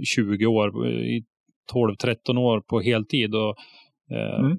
[0.04, 1.24] 20 år, i
[1.74, 3.36] 12-13 år på heltid.
[3.36, 3.56] Och,
[4.12, 4.58] eh, mm.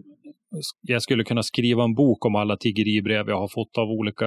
[0.82, 4.26] Jag skulle kunna skriva en bok om alla tiggeribrev jag har fått av olika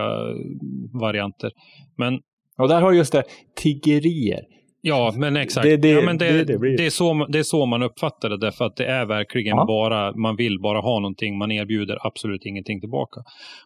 [1.01, 1.51] varianter.
[1.97, 2.19] Men,
[2.57, 3.23] och där har just det,
[3.55, 4.45] tiggerier.
[4.81, 5.63] Ja, men exakt.
[5.63, 6.43] Det, det, ja, men det,
[6.77, 9.65] det, är så, det är så man uppfattar det, därför att det är verkligen ja.
[9.65, 13.21] bara, man vill bara ha någonting, man erbjuder absolut ingenting tillbaka.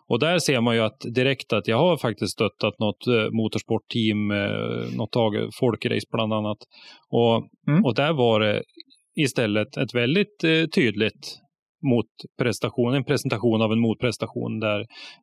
[0.08, 4.32] Och där ser man ju att direkt att jag har faktiskt stöttat något eh, motorsportteam,
[4.32, 6.58] eh, något tag, folkrace bland annat.
[7.10, 7.86] Och, mm.
[7.86, 8.64] och där var det
[9.16, 11.40] istället ett väldigt eh, tydligt
[11.84, 14.80] motprestation, en presentation av en motprestation där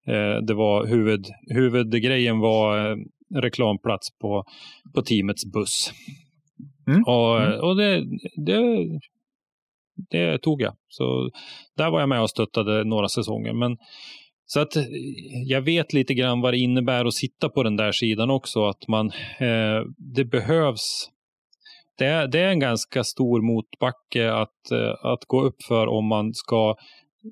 [0.07, 1.25] eh, det var huvud,
[1.55, 2.97] huvudgrejen var eh,
[3.35, 4.45] reklamplats på,
[4.95, 5.93] på teamets buss.
[6.89, 7.03] Mm.
[7.07, 7.61] Och, mm.
[7.61, 8.05] och det,
[8.37, 8.89] det,
[10.11, 10.75] det, tog jag.
[10.89, 11.31] Så
[11.77, 13.53] där var jag med och stöttade några säsonger.
[13.53, 13.77] Men,
[14.47, 14.73] så att
[15.47, 18.65] jag vet lite grann vad det innebär att sitta på den där sidan också.
[18.65, 19.07] Att man,
[19.39, 19.83] eh,
[20.15, 21.11] det behövs
[22.01, 26.07] det är, det är en ganska stor motbacke att, eh, att gå upp för om
[26.07, 26.77] man ska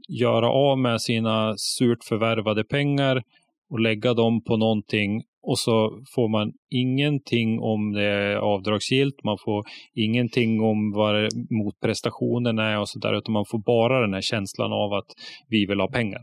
[0.09, 3.23] göra av med sina surt förvärvade pengar
[3.71, 9.39] och lägga dem på någonting och så får man ingenting om det är avdragsgillt, man
[9.45, 9.65] får
[9.95, 14.93] ingenting om vad motprestationen är och sådär, utan man får bara den här känslan av
[14.93, 15.07] att
[15.49, 16.21] vi vill ha pengar.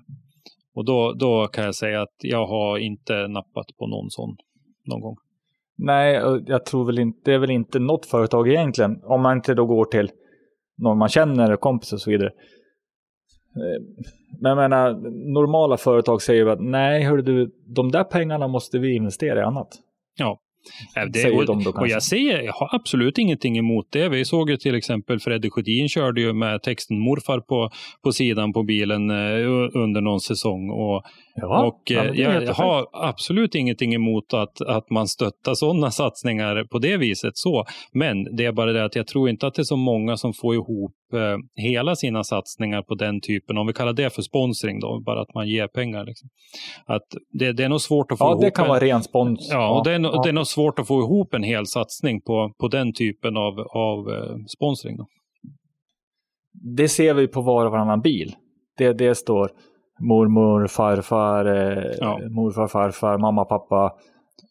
[0.75, 4.35] Och då, då kan jag säga att jag har inte nappat på någon sån
[4.85, 5.15] någon gång.
[5.77, 6.13] Nej,
[6.47, 9.65] jag tror väl inte, det är väl inte något företag egentligen, om man inte då
[9.65, 10.11] går till
[10.77, 12.31] någon man känner, kompis och så vidare.
[13.55, 14.05] Eh,
[14.39, 14.93] men jag menar,
[15.33, 19.67] normala företag säger att nej, hör du, de där pengarna måste vi investera i annat.
[20.17, 20.39] Ja,
[21.13, 24.09] det, och, de och, jag säger, jag har absolut ingenting emot det.
[24.09, 27.69] Vi såg ju till exempel Freddy Sjödin körde ju med texten morfar på,
[28.03, 30.69] på sidan på bilen eh, under någon säsong.
[30.69, 31.03] Och,
[31.35, 36.63] ja, och eh, jag, jag har absolut ingenting emot att, att man stöttar sådana satsningar
[36.71, 37.37] på det viset.
[37.37, 37.65] så.
[37.93, 40.33] Men det är bara det att jag tror inte att det är så många som
[40.33, 44.79] får ihop eh, hela sina satsningar på den typen, om vi kallar det för sponsring
[44.79, 46.05] då, bara att man ger pengar.
[46.05, 46.29] Liksom.
[46.85, 48.43] Att det, det är nog svårt att få ja, ihop.
[48.43, 49.49] Ja, det kan en, vara ren spons.
[49.51, 50.21] Ja, och det är, ja.
[50.23, 53.59] det är nog svårt att få ihop en hel satsning på, på den typen av,
[53.59, 54.97] av eh, sponsring.
[54.97, 55.07] Då.
[56.53, 58.35] det ser vi på var och varannan bil.
[58.77, 59.51] Det, det står
[59.99, 62.19] mormor, farfar, eh, Ja.
[62.29, 63.93] morfar, farfar, mamma, pappa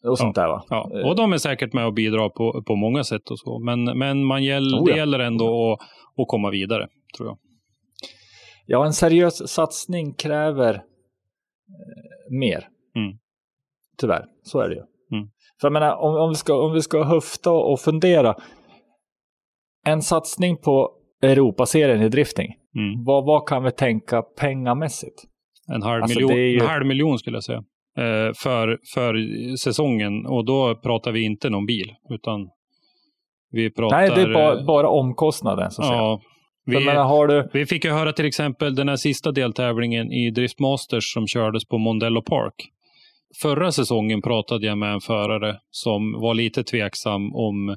[0.03, 0.63] och sånt där va?
[0.69, 3.59] Ja, och de är säkert med och bidrar på, på många sätt och så.
[3.59, 4.93] Men, men man gäll, Oh ja.
[4.93, 5.79] det gäller ändå att,
[6.21, 6.87] att komma vidare,
[7.17, 7.37] tror jag.
[8.65, 10.81] Ja, en seriös satsning kräver eh,
[12.39, 12.67] mer.
[12.95, 13.17] Mm.
[13.97, 14.81] Tyvärr, så är det ju.
[15.17, 15.29] Mm.
[15.61, 18.35] För jag menar, om, om, vi ska, om vi ska höfta och fundera.
[19.87, 20.91] En satsning på
[21.21, 22.53] Europaserien i drifting.
[22.75, 23.03] Mm.
[23.05, 25.23] Vad, vad kan vi tänka pengamässigt?
[25.73, 27.63] En, halv Alltså, miljon, ju- en halv miljon skulle jag säga.
[27.97, 29.15] Eh, för, för
[29.57, 30.25] säsongen.
[30.25, 31.93] Och då pratar vi inte någon bil.
[32.09, 32.49] Utan
[33.51, 33.97] vi pratar...
[33.97, 35.71] Nej, det är bara, eh, bara omkostnaden.
[35.71, 35.99] Så att säga.
[35.99, 36.21] Ja,
[36.65, 40.31] jag vi, menar, du, vi fick ju höra till exempel den här sista deltävlingen i
[40.31, 42.53] Drift Masters som kördes på Mondello Park.
[43.41, 47.75] Förra säsongen pratade jag med en förare som var lite tveksam om,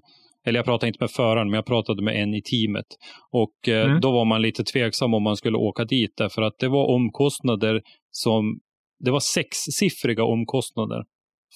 [0.49, 2.87] eller jag pratade inte med föraren, men jag pratade med en i teamet.
[3.31, 4.01] Och eh, Mm.
[4.01, 7.83] då var man lite tveksam om man skulle åka dit, därför att det var omkostnader
[8.11, 8.59] som,
[9.05, 11.05] det var sexsiffriga omkostnader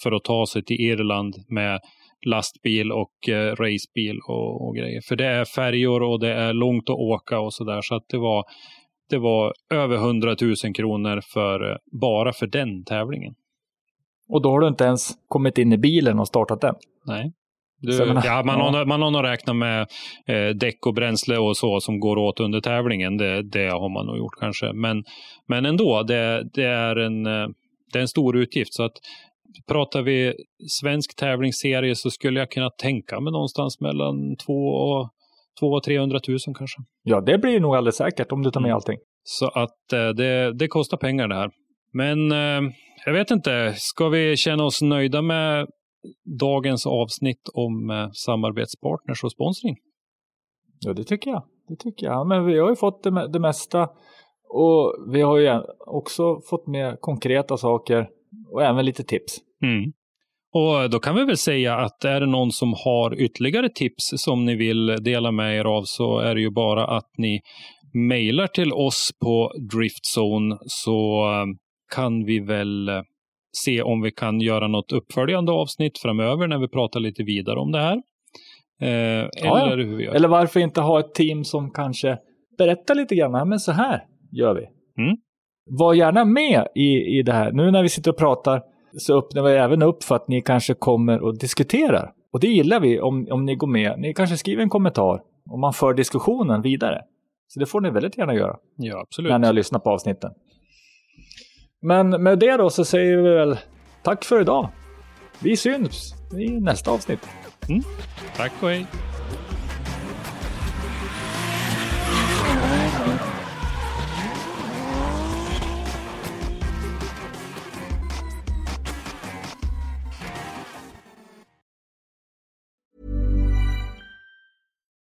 [0.03, 1.81] för att ta sig till Irland med
[2.27, 5.01] lastbil och eh, racebil och, och grejer.
[5.09, 7.81] För det är färjor och det är långt att åka och sådär.
[7.83, 8.45] Så att det var,
[9.11, 13.35] det var över 100 000 kronor för, eh, bara för den tävlingen.
[14.29, 16.75] och då har du inte ens kommit in i bilen och startat den.
[17.07, 17.33] Nej.
[17.83, 18.61] Du, ja, man.
[18.61, 19.81] Har, man har nog räknat med
[20.29, 23.17] eh, däck och bränsle och så som går åt under tävlingen.
[23.17, 24.73] Det, det har man nog gjort kanske.
[24.73, 25.05] Men,
[25.49, 27.49] men ändå, det, det, är en, eh,
[27.93, 28.75] det är en stor utgift.
[28.75, 28.93] Så att
[29.69, 30.35] pratar vi
[30.81, 35.11] svensk tävlingsserie så skulle jag kunna tänka mig någonstans mellan 2 och,
[35.61, 36.79] 2 och 300 000 kanske.
[37.03, 38.77] Ja, det blir nog alldeles säkert om du tar med Mm.
[38.77, 38.99] allting.
[39.25, 41.51] Så att eh, det, det kostar pengar det här.
[41.93, 42.73] Men eh,
[43.07, 45.67] jag vet inte, ska vi känna oss nöjda med
[46.41, 49.77] dagens avsnitt om eh, samarbetspartners och sponsring?
[50.81, 51.43] Ja, det tycker jag.
[51.69, 52.27] Det tycker jag.
[52.27, 53.89] Men vi har ju fått det, det mesta.
[54.49, 58.09] Och vi har ju också fått med konkreta saker
[58.53, 59.39] och även lite tips.
[59.63, 59.93] Mm.
[60.55, 64.45] Och då kan vi väl säga att är det någon som har ytterligare tips som
[64.45, 67.41] ni vill dela med er av så är det ju bara att ni
[67.93, 71.47] mejlar till oss på Driftzone så eh,
[71.95, 73.03] kan vi väl eh,
[73.53, 77.73] se om vi kan göra något uppföljande avsnitt framöver när vi pratar lite vidare om
[77.73, 78.03] det här.
[78.81, 79.59] Eh, ja.
[79.73, 80.15] eller hur vi gör.
[80.15, 82.19] Eller varför inte ha ett team som kanske
[82.59, 83.33] berättar lite grann.
[83.35, 84.61] "Ja, Men så här gör vi.
[85.03, 85.17] Mm.
[85.71, 87.53] Var gärna med i, i det här.
[87.53, 88.63] Nu när vi sitter och pratar
[88.99, 92.13] så öppnar vi även upp för att ni kanske kommer och diskuterar.
[92.33, 93.99] Och det gillar vi om, om ni går med.
[93.99, 97.01] Ni kanske skriver en kommentar och man för diskussionen vidare.
[97.49, 98.57] Så det får ni väldigt gärna göra.
[98.77, 99.31] Ja, absolut.
[99.31, 100.31] när ni har lyssnat på avsnitten.
[101.85, 103.59] Men med det då så säger vi väl
[104.03, 104.69] tack för idag.
[105.39, 107.29] Vi syns i nästa avsnitt.
[108.37, 108.87] Tack och hej.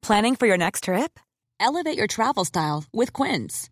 [0.06, 1.18] Planning for your next trip?
[1.60, 3.71] Elevate your travel style with Quince.